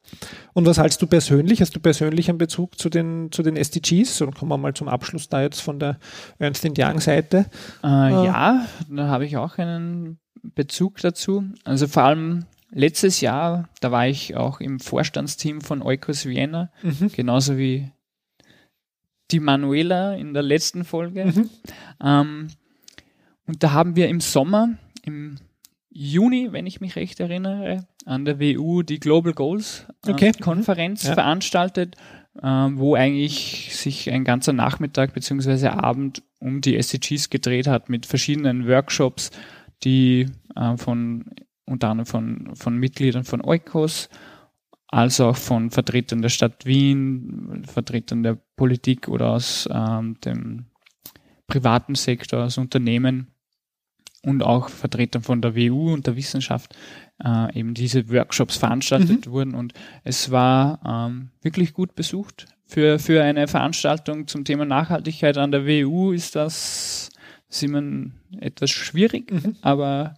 Und 0.54 0.64
was 0.64 0.78
hältst 0.78 1.02
du 1.02 1.06
persönlich? 1.06 1.60
Hast 1.60 1.76
du 1.76 1.80
persönlich 1.80 2.30
einen 2.30 2.38
Bezug 2.38 2.78
zu 2.78 2.88
den, 2.88 3.30
zu 3.30 3.42
den 3.42 3.56
SDGs? 3.56 4.22
Und 4.22 4.34
kommen 4.34 4.50
wir 4.50 4.58
mal 4.58 4.74
zum 4.74 4.88
Abschluss 4.88 5.28
da 5.28 5.42
jetzt 5.42 5.60
von 5.60 5.78
der 5.78 5.98
Ernst 6.38 6.66
Young 6.78 7.00
Seite. 7.00 7.46
Äh, 7.84 7.86
äh, 7.86 8.24
ja, 8.24 8.66
da 8.88 9.08
habe 9.08 9.26
ich 9.26 9.36
auch 9.36 9.58
einen 9.58 10.18
Bezug 10.42 10.98
dazu. 10.98 11.44
Also 11.64 11.88
vor 11.88 12.04
allem 12.04 12.46
letztes 12.70 13.20
Jahr, 13.20 13.68
da 13.80 13.90
war 13.92 14.06
ich 14.08 14.36
auch 14.36 14.60
im 14.60 14.80
Vorstandsteam 14.80 15.60
von 15.60 15.82
Eukos 15.82 16.26
Vienna, 16.26 16.70
Mhm. 16.82 17.10
genauso 17.12 17.56
wie 17.58 17.90
die 19.30 19.40
Manuela 19.40 20.14
in 20.14 20.32
der 20.34 20.42
letzten 20.42 20.84
Folge. 20.84 21.26
Mhm. 21.26 21.50
Ähm, 22.02 22.48
und 23.46 23.62
da 23.62 23.72
haben 23.72 23.96
wir 23.96 24.08
im 24.08 24.20
Sommer, 24.20 24.70
im 25.04 25.36
Juni, 25.90 26.48
wenn 26.52 26.66
ich 26.66 26.80
mich 26.80 26.96
recht 26.96 27.18
erinnere, 27.20 27.86
an 28.04 28.24
der 28.24 28.38
WU 28.40 28.82
die 28.82 29.00
Global 29.00 29.32
Goals 29.32 29.86
äh, 30.06 30.12
Okay. 30.12 30.32
Konferenz 30.40 31.02
Ja. 31.04 31.14
veranstaltet, 31.14 31.96
ähm, 32.42 32.78
wo 32.78 32.94
eigentlich 32.94 33.74
sich 33.76 34.10
ein 34.10 34.24
ganzer 34.24 34.52
Nachmittag 34.52 35.12
bzw. 35.12 35.68
Abend 35.68 36.22
um 36.40 36.60
die 36.60 36.76
SDGs 36.76 37.30
gedreht 37.30 37.66
hat 37.66 37.88
mit 37.88 38.06
verschiedenen 38.06 38.66
Workshops, 38.68 39.30
die 39.82 40.26
äh, 40.54 40.76
von 40.76 41.24
unter 41.68 41.90
anderem 41.90 42.06
von, 42.06 42.50
von 42.54 42.76
Mitgliedern 42.76 43.24
von 43.24 43.44
Eukos, 43.44 44.08
als 44.88 45.20
auch 45.20 45.36
von 45.36 45.70
Vertretern 45.70 46.22
der 46.22 46.30
Stadt 46.30 46.64
Wien, 46.64 47.62
Vertretern 47.66 48.22
der 48.22 48.38
Politik 48.56 49.08
oder 49.08 49.30
aus 49.30 49.68
ähm, 49.70 50.16
dem 50.24 50.66
privaten 51.46 51.94
Sektor, 51.94 52.44
aus 52.44 52.58
Unternehmen 52.58 53.28
und 54.22 54.42
auch 54.42 54.68
Vertretern 54.68 55.22
von 55.22 55.42
der 55.42 55.54
WU 55.54 55.92
und 55.92 56.06
der 56.06 56.16
Wissenschaft 56.16 56.74
äh, 57.22 57.58
eben 57.58 57.74
diese 57.74 58.08
Workshops 58.10 58.56
veranstaltet 58.56 59.30
wurden 59.30 59.54
und 59.54 59.74
es 60.04 60.30
war 60.30 60.80
ähm, 60.84 61.30
wirklich 61.42 61.72
gut 61.72 61.94
besucht. 61.94 62.46
Für, 62.66 62.98
für 62.98 63.22
eine 63.22 63.48
Veranstaltung 63.48 64.26
zum 64.26 64.44
Thema 64.44 64.64
Nachhaltigkeit 64.66 65.38
an 65.38 65.52
der 65.52 65.66
WU 65.66 66.12
ist 66.12 66.36
das 66.36 67.10
ist 67.48 67.62
immer 67.62 67.82
etwas 68.40 68.70
schwierig, 68.70 69.30
Mhm. 69.32 69.56
aber 69.62 70.14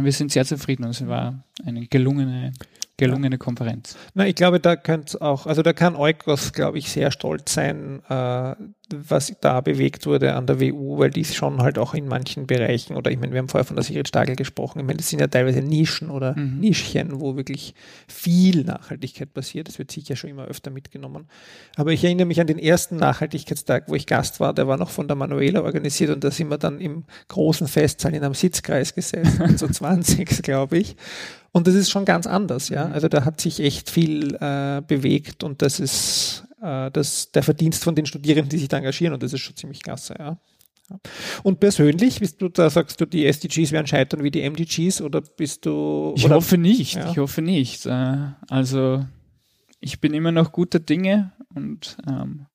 äh, 0.00 0.04
wir 0.04 0.12
sind 0.12 0.32
sehr 0.32 0.44
zufrieden. 0.44 0.84
Also 0.84 1.04
es 1.04 1.10
war 1.10 1.44
eine 1.64 1.86
gelungene, 1.86 2.52
gelungene 2.98 3.38
Konferenz. 3.38 3.96
Na, 4.14 4.26
ich 4.26 4.34
glaube, 4.34 4.60
da 4.60 4.76
könnte 4.76 5.22
auch, 5.22 5.46
also 5.46 5.62
da 5.62 5.72
kann 5.72 5.96
Eukos, 5.96 6.52
glaube 6.52 6.78
ich, 6.78 6.90
sehr 6.90 7.10
stolz 7.10 7.54
sein, 7.54 8.02
äh, 8.08 8.54
was 8.90 9.32
da 9.40 9.60
bewegt 9.60 10.06
wurde 10.06 10.34
an 10.34 10.46
der 10.46 10.60
WU, 10.60 10.98
weil 10.98 11.10
die 11.10 11.24
schon 11.24 11.62
halt 11.62 11.78
auch 11.78 11.94
in 11.94 12.08
manchen 12.08 12.46
Bereichen, 12.46 12.96
oder 12.96 13.10
ich 13.10 13.18
meine, 13.18 13.32
wir 13.32 13.38
haben 13.38 13.48
vorher 13.48 13.64
von 13.64 13.76
der 13.76 13.84
Sigrid 13.84 14.08
Stagel 14.08 14.34
gesprochen, 14.34 14.80
ich 14.80 14.84
meine, 14.86 14.96
das 14.96 15.08
sind 15.10 15.20
ja 15.20 15.26
teilweise 15.28 15.60
Nischen 15.62 16.10
oder 16.10 16.34
Mhm. 16.36 16.58
Nischchen, 16.60 17.20
wo 17.20 17.36
wirklich 17.36 17.74
viel 18.08 18.64
Nachhaltigkeit 18.64 19.32
passiert. 19.32 19.68
Das 19.68 19.78
wird 19.78 19.90
sicher 19.90 20.16
schon 20.16 20.30
immer 20.30 20.46
öfter 20.46 20.70
mitgenommen. 20.70 21.28
Aber 21.76 21.92
ich 21.92 22.02
erinnere 22.04 22.26
mich 22.26 22.40
an 22.40 22.46
den 22.46 22.58
ersten 22.58 22.96
Nachhaltigkeitstag, 22.96 23.84
wo 23.88 23.94
ich 23.94 24.06
Gast 24.06 24.40
war, 24.40 24.52
der 24.54 24.66
war 24.68 24.76
noch 24.76 24.90
von 24.90 25.06
der 25.06 25.16
Manuela 25.16 25.62
organisiert 25.62 26.10
und 26.10 26.24
da 26.24 26.30
sind 26.30 26.48
wir 26.50 26.58
dann 26.58 26.80
im 26.80 27.04
großen 27.28 27.68
Festsaal 27.68 28.14
in 28.14 28.24
einem 28.24 28.34
Sitzkreis 28.34 28.94
gesessen, 28.94 29.56
so 29.58 29.68
20, 29.68 30.42
glaube 30.42 30.78
ich. 30.78 30.96
Und 31.52 31.66
das 31.66 31.74
ist 31.74 31.90
schon 31.90 32.04
ganz 32.04 32.26
anders, 32.26 32.68
ja. 32.68 32.86
Also 32.88 33.08
da 33.08 33.24
hat 33.24 33.40
sich 33.40 33.60
echt 33.60 33.90
viel 33.90 34.34
äh, 34.36 34.82
bewegt 34.86 35.42
und 35.44 35.62
das 35.62 35.80
ist 35.80 36.44
äh, 36.62 36.90
das, 36.90 37.30
der 37.32 37.42
Verdienst 37.42 37.82
von 37.84 37.94
den 37.94 38.06
Studierenden, 38.06 38.50
die 38.50 38.58
sich 38.58 38.68
da 38.68 38.76
engagieren 38.78 39.14
und 39.14 39.22
das 39.22 39.32
ist 39.32 39.40
schon 39.40 39.56
ziemlich 39.56 39.82
klasse, 39.82 40.14
ja. 40.18 40.38
Ja. 40.90 40.98
Und 41.42 41.60
persönlich, 41.60 42.20
bist 42.20 42.40
du 42.40 42.48
da, 42.48 42.70
sagst 42.70 42.98
du, 43.00 43.04
die 43.04 43.26
SDGs 43.26 43.72
werden 43.72 43.86
scheitern 43.86 44.22
wie 44.24 44.30
die 44.30 44.48
MDGs 44.48 45.02
oder 45.02 45.20
bist 45.20 45.66
du 45.66 46.14
Ich 46.16 46.24
oder, 46.24 46.36
hoffe 46.36 46.56
nicht, 46.56 46.94
Ja. 46.94 47.10
ich 47.10 47.18
hoffe 47.18 47.42
nicht. 47.42 47.84
Äh, 47.86 48.16
Also 48.48 49.04
ich 49.80 50.00
bin 50.00 50.14
immer 50.14 50.32
noch 50.32 50.50
guter 50.50 50.78
Dinge 50.80 51.32
und 51.54 51.98
ähm, 52.08 52.46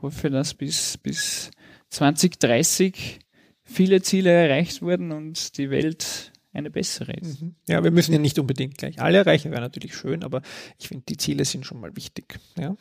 hoffe, 0.00 0.30
dass 0.30 0.54
bis, 0.54 0.96
bis 0.98 1.50
2030 1.90 3.20
viele 3.64 4.02
Ziele 4.02 4.30
erreicht 4.30 4.82
wurden 4.82 5.12
und 5.12 5.56
die 5.58 5.70
Welt 5.70 6.31
eine 6.52 6.70
bessere 6.70 7.12
ist. 7.14 7.42
Mhm. 7.42 7.54
Ja, 7.68 7.82
wir 7.82 7.90
müssen 7.90 8.12
ja 8.12 8.18
nicht 8.18 8.38
unbedingt 8.38 8.78
gleich 8.78 9.00
alle 9.00 9.18
erreichen, 9.18 9.50
wäre 9.50 9.60
natürlich 9.62 9.94
schön, 9.96 10.22
aber 10.22 10.42
ich 10.78 10.88
finde, 10.88 11.04
die 11.08 11.16
Ziele 11.16 11.44
sind 11.44 11.64
schon 11.66 11.80
mal 11.80 11.94
wichtig. 11.96 12.38
Ja, 12.58 12.76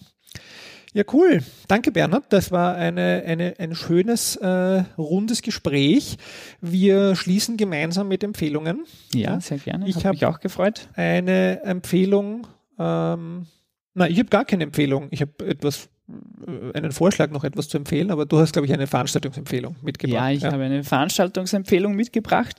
ja 0.94 1.04
cool. 1.14 1.42
Danke, 1.68 1.92
Bernhard. 1.92 2.26
Das 2.34 2.52
war 2.52 2.76
eine, 2.76 3.24
eine, 3.26 3.54
ein 3.60 3.74
schönes, 3.76 4.36
äh, 4.36 4.84
rundes 4.98 5.42
Gespräch. 5.42 6.18
Wir 6.60 7.16
schließen 7.16 7.56
gemeinsam 7.56 8.08
mit 8.10 8.24
Empfehlungen. 8.24 8.84
Ja, 9.14 9.40
sehr 9.40 9.58
gerne. 9.58 9.86
Ich 9.86 9.92
Ich 9.92 9.96
hab- 9.98 10.04
habe 10.06 10.16
mich 10.16 10.26
auch 10.26 10.40
gefreut. 10.42 10.90
Eine 10.96 11.62
Empfehlung, 11.64 12.48
ähm, 12.78 13.48
na, 13.94 14.08
ich 14.10 14.20
habe 14.20 14.30
gar 14.30 14.46
keine 14.46 14.64
Empfehlung. 14.64 15.08
Ich 15.12 15.22
habe 15.22 15.46
etwas, 15.46 15.90
äh, 16.46 16.78
einen 16.78 16.92
Vorschlag, 16.92 17.30
noch 17.32 17.44
etwas 17.46 17.68
zu 17.70 17.78
empfehlen, 17.78 18.12
aber 18.12 18.26
du 18.26 18.40
hast, 18.40 18.52
glaube 18.54 18.66
ich, 18.66 18.74
eine 18.74 18.88
Veranstaltungsempfehlung 18.88 19.78
mitgebracht. 19.82 20.16
Ja, 20.16 20.30
ich 20.32 20.44
habe 20.44 20.64
eine 20.64 20.84
Veranstaltungsempfehlung 20.84 21.96
mitgebracht 21.96 22.58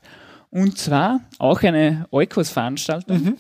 und 0.53 0.79
zwar 0.79 1.21
auch 1.39 1.63
eine 1.63 2.07
Eukos-Veranstaltung 2.13 3.23
Mhm. 3.25 3.37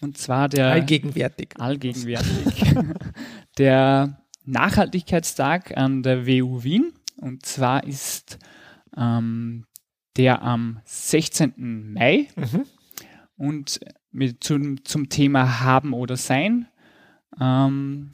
und 0.00 0.16
zwar 0.16 0.48
der 0.48 0.68
Allgegenwärtig. 0.68 1.50
allgegenwärtig. 1.58 2.74
der 3.58 4.22
Nachhaltigkeitstag 4.44 5.76
an 5.76 6.02
der 6.02 6.26
WU 6.26 6.62
Wien. 6.62 6.92
Und 7.16 7.44
zwar 7.44 7.84
ist 7.84 8.38
ähm, 8.96 9.64
der 10.16 10.40
am 10.42 10.80
16. 10.84 11.92
Mai 11.92 12.28
Mhm. 12.36 12.64
und 13.36 13.80
mit 14.10 14.42
zum, 14.42 14.84
zum 14.84 15.08
Thema 15.08 15.60
Haben 15.60 15.92
oder 15.92 16.16
Sein. 16.16 16.68
Ähm, 17.40 18.10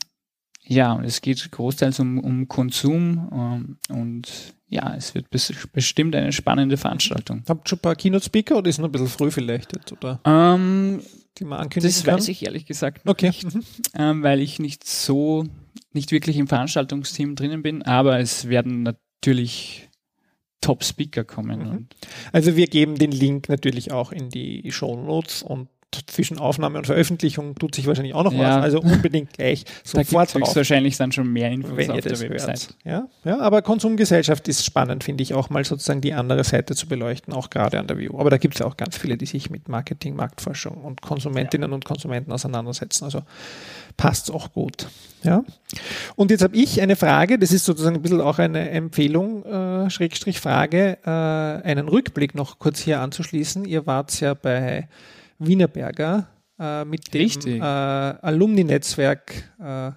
ja, 0.66 0.92
und 0.94 1.04
es 1.04 1.20
geht 1.20 1.50
großteils 1.52 2.00
um, 2.00 2.18
um 2.18 2.48
Konsum 2.48 3.28
ähm, 3.32 3.78
und 3.96 4.54
ja, 4.74 4.94
es 4.96 5.14
wird 5.14 5.30
bes 5.30 5.52
bestimmt 5.72 6.14
eine 6.16 6.32
spannende 6.32 6.76
Veranstaltung. 6.76 7.42
Habt 7.48 7.66
ihr 7.66 7.68
schon 7.70 7.78
ein 7.78 7.82
paar 7.82 7.96
Keynote-Speaker 7.96 8.56
oder 8.58 8.68
ist 8.68 8.78
noch 8.78 8.88
ein 8.88 8.92
bisschen 8.92 9.08
früh 9.08 9.30
vielleicht 9.30 9.74
jetzt? 9.74 9.92
Oder 9.92 10.20
Ähm, 10.24 11.00
die 11.38 11.44
man 11.44 11.60
ankündigen 11.60 11.94
das 11.94 12.04
kann? 12.04 12.14
weiß 12.16 12.28
ich 12.28 12.44
ehrlich 12.44 12.66
gesagt 12.66 13.04
noch 13.04 13.12
Okay. 13.12 13.26
nicht. 13.42 13.46
Ähm, 13.94 14.22
weil 14.22 14.40
ich 14.40 14.58
nicht 14.58 14.84
so, 14.86 15.44
nicht 15.92 16.10
wirklich 16.12 16.36
im 16.36 16.48
Veranstaltungsteam 16.48 17.36
drinnen 17.36 17.62
bin, 17.62 17.82
aber 17.82 18.18
es 18.18 18.48
werden 18.48 18.82
natürlich 18.82 19.88
Top-Speaker 20.60 21.24
kommen. 21.24 21.58
Mhm. 21.60 21.86
Also 22.32 22.56
wir 22.56 22.66
geben 22.68 22.94
den 22.96 23.12
Link 23.12 23.48
natürlich 23.50 23.92
auch 23.92 24.12
in 24.12 24.30
die 24.30 24.70
Show 24.72 24.96
Notes 24.96 25.42
und 25.42 25.68
zwischen 26.06 26.38
Aufnahme 26.38 26.78
und 26.78 26.86
Veröffentlichung 26.86 27.54
tut 27.56 27.74
sich 27.74 27.86
wahrscheinlich 27.86 28.14
auch 28.14 28.24
noch 28.24 28.32
Ja. 28.32 28.56
was. 28.56 28.64
Also 28.64 28.80
unbedingt 28.80 29.32
gleich 29.32 29.64
da 29.92 30.04
sofort 30.04 30.28
es 30.28 30.34
drauf. 30.34 30.56
wahrscheinlich 30.56 30.96
dann 30.96 31.12
schon 31.12 31.32
mehr 31.32 31.50
Infos 31.50 31.76
wenn 31.76 31.90
auf 31.90 31.96
ihr 31.96 32.02
der 32.02 32.20
Website. 32.20 32.74
Ja, 32.84 33.08
ja, 33.24 33.38
aber 33.40 33.62
Konsumgesellschaft 33.62 34.48
ist 34.48 34.64
spannend, 34.64 35.04
finde 35.04 35.22
ich, 35.22 35.34
auch 35.34 35.50
mal 35.50 35.64
sozusagen 35.64 36.00
die 36.00 36.12
andere 36.14 36.44
Seite 36.44 36.74
zu 36.74 36.86
beleuchten, 36.88 37.32
auch 37.32 37.50
gerade 37.50 37.78
an 37.78 37.86
der 37.86 37.98
View. 37.98 38.18
Aber 38.18 38.30
da 38.30 38.38
gibt 38.38 38.54
es 38.54 38.60
ja 38.60 38.66
auch 38.66 38.76
ganz 38.76 38.96
viele, 38.96 39.16
die 39.16 39.26
sich 39.26 39.50
mit 39.50 39.68
Marketing, 39.68 40.16
Marktforschung 40.16 40.76
und 40.84 41.02
Konsumentinnen 41.02 41.72
und 41.72 41.84
Konsumenten 41.84 42.32
auseinandersetzen. 42.32 43.04
Also 43.04 43.22
passt 43.96 44.30
auch 44.30 44.52
gut. 44.52 44.88
Ja. 45.22 45.42
Und 46.16 46.30
jetzt 46.30 46.42
habe 46.42 46.56
ich 46.56 46.82
eine 46.82 46.96
Frage, 46.96 47.38
das 47.38 47.52
ist 47.52 47.64
sozusagen 47.64 47.96
ein 47.96 48.02
bisschen 48.02 48.20
auch 48.20 48.38
eine 48.38 48.70
Empfehlung, 48.70 49.44
äh, 49.44 49.88
Schrägstrich 49.88 50.40
Frage, 50.40 50.98
äh, 51.04 51.08
einen 51.10 51.88
Rückblick 51.88 52.34
noch 52.34 52.58
kurz 52.58 52.80
hier 52.80 53.00
anzuschließen. 53.00 53.64
Ihr 53.64 53.86
wart 53.86 54.20
ja 54.20 54.34
bei 54.34 54.88
Wienerberger 55.38 56.26
äh, 56.58 56.84
mit 56.84 57.12
dem 57.12 57.30
äh, 57.46 57.60
Alumni-Netzwerk 57.60 59.34
äh, 59.60 59.90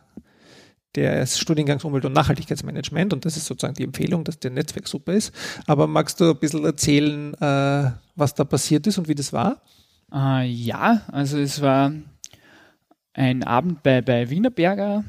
des 0.96 1.38
Studiengangs 1.40 1.84
Umwelt- 1.84 2.06
und 2.06 2.14
Nachhaltigkeitsmanagement 2.14 3.14
und 3.14 3.24
das 3.26 3.38
ist 3.38 3.46
sozusagen 3.46 3.76
die 3.76 3.84
Empfehlung, 3.84 4.24
dass 4.24 4.40
der 4.40 4.52
Netzwerk 4.52 4.88
super 4.88 5.14
ist. 5.14 5.34
Aber 5.68 5.86
magst 5.86 6.20
du 6.20 6.32
ein 6.32 6.40
bisschen 6.40 6.66
erzählen, 6.66 7.34
äh, 7.36 7.92
was 8.16 8.34
da 8.34 8.44
passiert 8.44 8.88
ist 8.88 8.98
und 8.98 9.08
wie 9.08 9.16
das 9.16 9.32
war? 9.32 9.62
Äh, 10.12 10.48
ja, 10.48 11.02
also 11.12 11.38
es 11.38 11.62
war 11.62 11.92
ein 13.14 13.44
Abend 13.44 13.82
bei, 13.84 14.02
bei 14.02 14.30
Wienerberger. 14.30 15.04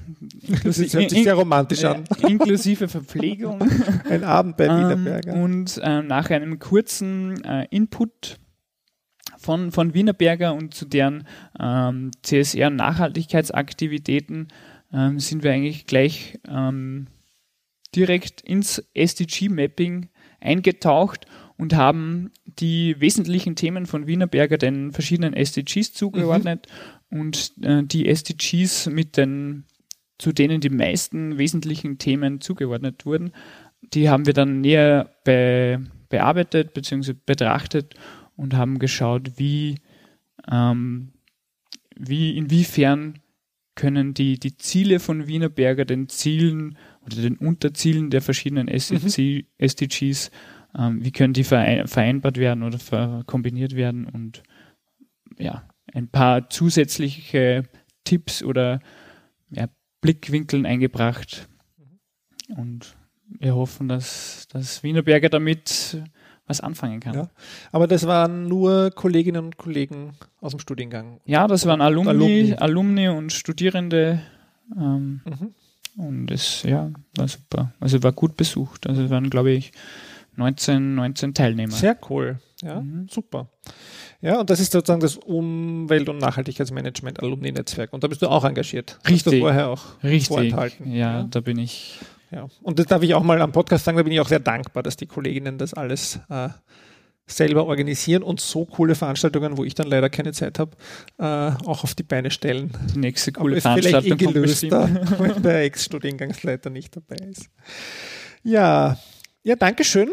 Das 0.64 0.78
hört 0.78 1.10
sich 1.10 1.24
sehr 1.24 1.34
romantisch 1.34 1.84
an. 1.84 2.04
Äh, 2.22 2.30
inklusive 2.32 2.88
Verpflegung. 2.88 3.60
Ein 4.08 4.24
Abend 4.24 4.56
bei 4.56 4.64
Ähm, 4.66 4.76
Wienerberger. 4.78 5.34
und 5.34 5.78
ähm, 5.82 6.06
nach 6.06 6.30
einem 6.30 6.58
kurzen 6.58 7.42
äh, 7.44 7.66
Input 7.70 8.38
von, 9.38 9.72
von 9.72 9.94
Wienerberger 9.94 10.54
und 10.54 10.74
zu 10.74 10.84
deren 10.84 11.26
ähm, 11.58 12.10
CSR- 12.24 12.66
und 12.66 12.76
Nachhaltigkeitsaktivitäten 12.76 14.48
ähm, 14.92 15.20
sind 15.20 15.42
wir 15.42 15.52
eigentlich 15.52 15.86
gleich 15.86 16.38
ähm, 16.48 17.06
direkt 17.94 18.40
ins 18.42 18.84
SDG-Mapping 18.94 20.08
eingetaucht 20.40 21.26
und 21.56 21.74
haben 21.74 22.30
die 22.44 23.00
wesentlichen 23.00 23.56
Themen 23.56 23.86
von 23.86 24.06
Wienerberger 24.06 24.58
den 24.58 24.92
verschiedenen 24.92 25.34
SDGs 25.34 25.92
zugeordnet 25.92 26.66
und 27.10 27.52
äh, 27.62 27.82
die 27.84 28.08
SDGs 28.08 28.86
mit 28.86 29.16
den 29.16 29.64
zu 30.18 30.32
denen 30.32 30.60
die 30.60 30.70
meisten 30.70 31.38
wesentlichen 31.38 31.98
Themen 31.98 32.40
zugeordnet 32.40 33.06
wurden, 33.06 33.32
die 33.94 34.10
haben 34.10 34.26
wir 34.26 34.32
dann 34.32 34.60
näher 34.60 35.10
be 35.24 35.80
bearbeitet 36.08 36.72
bzw. 36.72 37.12
betrachtet 37.26 37.94
und 38.38 38.54
haben 38.54 38.78
geschaut, 38.78 39.32
wie, 39.36 39.80
ähm, 40.50 41.12
wie 41.96 42.36
inwiefern 42.36 43.18
können 43.74 44.14
die, 44.14 44.38
die 44.38 44.56
Ziele 44.56 45.00
von 45.00 45.26
Wienerberger 45.26 45.84
den 45.84 46.08
Zielen 46.08 46.78
oder 47.04 47.16
den 47.16 47.36
Unterzielen 47.36 48.10
der 48.10 48.22
verschiedenen 48.22 48.68
SDG, 48.68 49.44
SDGs, 49.58 50.30
ähm, 50.76 51.04
wie 51.04 51.10
können 51.10 51.32
die 51.32 51.44
verein 51.44 51.86
vereinbart 51.88 52.38
werden 52.38 52.62
oder 52.62 53.24
kombiniert 53.24 53.74
werden 53.74 54.06
und 54.06 54.42
ja, 55.36 55.68
ein 55.92 56.08
paar 56.08 56.48
zusätzliche 56.48 57.64
Tipps 58.04 58.42
oder 58.42 58.80
ja, 59.50 59.68
Blickwinkeln 60.00 60.64
eingebracht. 60.64 61.48
Und 62.48 62.96
wir 63.26 63.54
hoffen, 63.54 63.88
dass, 63.88 64.46
dass 64.48 64.82
Wienerberger 64.82 65.28
damit 65.28 66.02
was 66.48 66.60
anfangen 66.60 67.00
kann. 67.00 67.14
Ja. 67.14 67.28
Aber 67.70 67.86
das 67.86 68.06
waren 68.06 68.48
nur 68.48 68.90
Kolleginnen 68.90 69.44
und 69.44 69.56
Kollegen 69.58 70.14
aus 70.40 70.52
dem 70.52 70.60
Studiengang. 70.60 71.20
Ja, 71.24 71.46
das 71.46 71.66
waren 71.66 71.80
Alumni, 71.80 72.10
Alumni, 72.10 72.54
Alumni 72.54 73.08
und 73.08 73.32
Studierende. 73.32 74.20
Ähm, 74.76 75.20
mhm. 75.24 75.54
Und 75.96 76.30
es 76.30 76.62
ja, 76.62 76.90
war 77.16 77.28
super. 77.28 77.72
Also 77.80 78.02
war 78.02 78.12
gut 78.12 78.36
besucht. 78.36 78.86
Also 78.86 79.02
es 79.02 79.10
waren, 79.10 79.30
glaube 79.30 79.50
ich, 79.50 79.72
19, 80.36 80.94
19 80.94 81.34
Teilnehmer. 81.34 81.72
Sehr 81.72 81.98
cool. 82.08 82.38
Ja, 82.62 82.80
mhm. 82.80 83.08
super. 83.10 83.48
Ja, 84.20 84.40
und 84.40 84.50
das 84.50 84.60
ist 84.60 84.72
sozusagen 84.72 85.00
das 85.00 85.16
Umwelt- 85.16 86.08
und 86.08 86.18
Nachhaltigkeitsmanagement 86.18 87.22
Alumni-Netzwerk. 87.22 87.92
Und 87.92 88.02
da 88.02 88.08
bist 88.08 88.22
du 88.22 88.28
auch 88.28 88.44
engagiert. 88.44 88.98
Richtig. 89.08 89.40
Vorher 89.40 89.68
auch 89.68 90.02
Richtig. 90.02 90.28
vorenthalten. 90.28 90.90
Ja, 90.90 91.20
ja, 91.20 91.22
da 91.24 91.40
bin 91.40 91.58
ich. 91.58 91.98
Ja, 92.30 92.46
und 92.62 92.78
das 92.78 92.86
darf 92.86 93.02
ich 93.02 93.14
auch 93.14 93.22
mal 93.22 93.40
am 93.40 93.52
Podcast 93.52 93.84
sagen, 93.84 93.96
da 93.96 94.02
bin 94.02 94.12
ich 94.12 94.20
auch 94.20 94.28
sehr 94.28 94.40
dankbar, 94.40 94.82
dass 94.82 94.96
die 94.96 95.06
Kolleginnen 95.06 95.56
das 95.56 95.72
alles 95.72 96.20
äh, 96.28 96.50
selber 97.26 97.66
organisieren 97.66 98.22
und 98.22 98.40
so 98.40 98.64
coole 98.64 98.94
Veranstaltungen, 98.94 99.56
wo 99.56 99.64
ich 99.64 99.74
dann 99.74 99.86
leider 99.86 100.10
keine 100.10 100.32
Zeit 100.32 100.58
habe, 100.58 100.76
äh, 101.18 101.24
auch 101.24 101.84
auf 101.84 101.94
die 101.94 102.02
Beine 102.02 102.30
stellen. 102.30 102.72
Die 102.94 102.98
nächste 102.98 103.32
coole 103.32 103.56
Aber 103.56 103.62
Veranstaltung 103.62 104.02
vielleicht 104.02 104.22
eh 104.22 104.32
gelöster, 104.32 104.88
wenn 105.18 105.42
der 105.42 105.62
Ex-Studiengangsleiter 105.62 106.70
nicht 106.70 106.96
dabei 106.96 107.16
ist. 107.26 107.48
Ja, 108.42 108.98
ja, 109.42 109.56
danke 109.56 109.84
schön. 109.84 110.08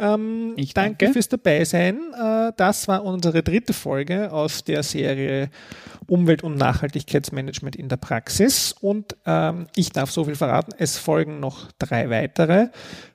Ähm, 0.00 0.54
ich 0.56 0.72
danke. 0.72 1.04
danke 1.04 1.12
fürs 1.12 1.28
Dabeisein. 1.28 1.98
Äh, 2.14 2.52
das 2.56 2.88
war 2.88 3.04
unsere 3.04 3.42
dritte 3.42 3.74
Folge 3.74 4.32
aus 4.32 4.64
der 4.64 4.82
Serie 4.82 5.50
Umwelt- 6.06 6.42
und 6.42 6.56
Nachhaltigkeitsmanagement 6.56 7.76
in 7.76 7.88
der 7.88 7.98
Praxis. 7.98 8.74
Und 8.80 9.16
ähm, 9.26 9.66
ich 9.76 9.90
darf 9.90 10.10
so 10.10 10.24
viel 10.24 10.34
verraten, 10.34 10.72
es 10.78 10.96
folgen 10.96 11.38
noch 11.38 11.70
drei 11.78 12.08
weitere, 12.08 12.68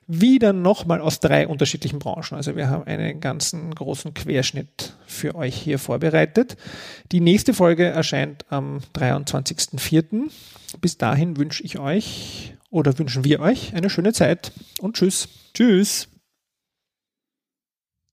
wieder 0.06 0.52
nochmal 0.52 1.00
aus 1.00 1.18
drei 1.18 1.48
unterschiedlichen 1.48 1.98
Branchen. 1.98 2.36
Also 2.36 2.54
wir 2.54 2.70
haben 2.70 2.84
einen 2.84 3.20
ganzen 3.20 3.74
großen 3.74 4.14
Querschnitt 4.14 4.94
für 5.06 5.34
euch 5.34 5.56
hier 5.56 5.80
vorbereitet. 5.80 6.56
Die 7.10 7.20
nächste 7.20 7.52
Folge 7.52 7.86
erscheint 7.86 8.44
am 8.48 8.78
23.04. 8.94 10.30
Bis 10.80 10.98
dahin 10.98 11.36
wünsche 11.36 11.64
ich 11.64 11.78
euch 11.78 12.54
oder 12.70 12.96
wünschen 12.98 13.24
wir 13.24 13.40
euch 13.40 13.74
eine 13.74 13.90
schöne 13.90 14.12
Zeit 14.12 14.52
und 14.80 14.96
tschüss. 14.96 15.28
Tschüss. 15.52 16.08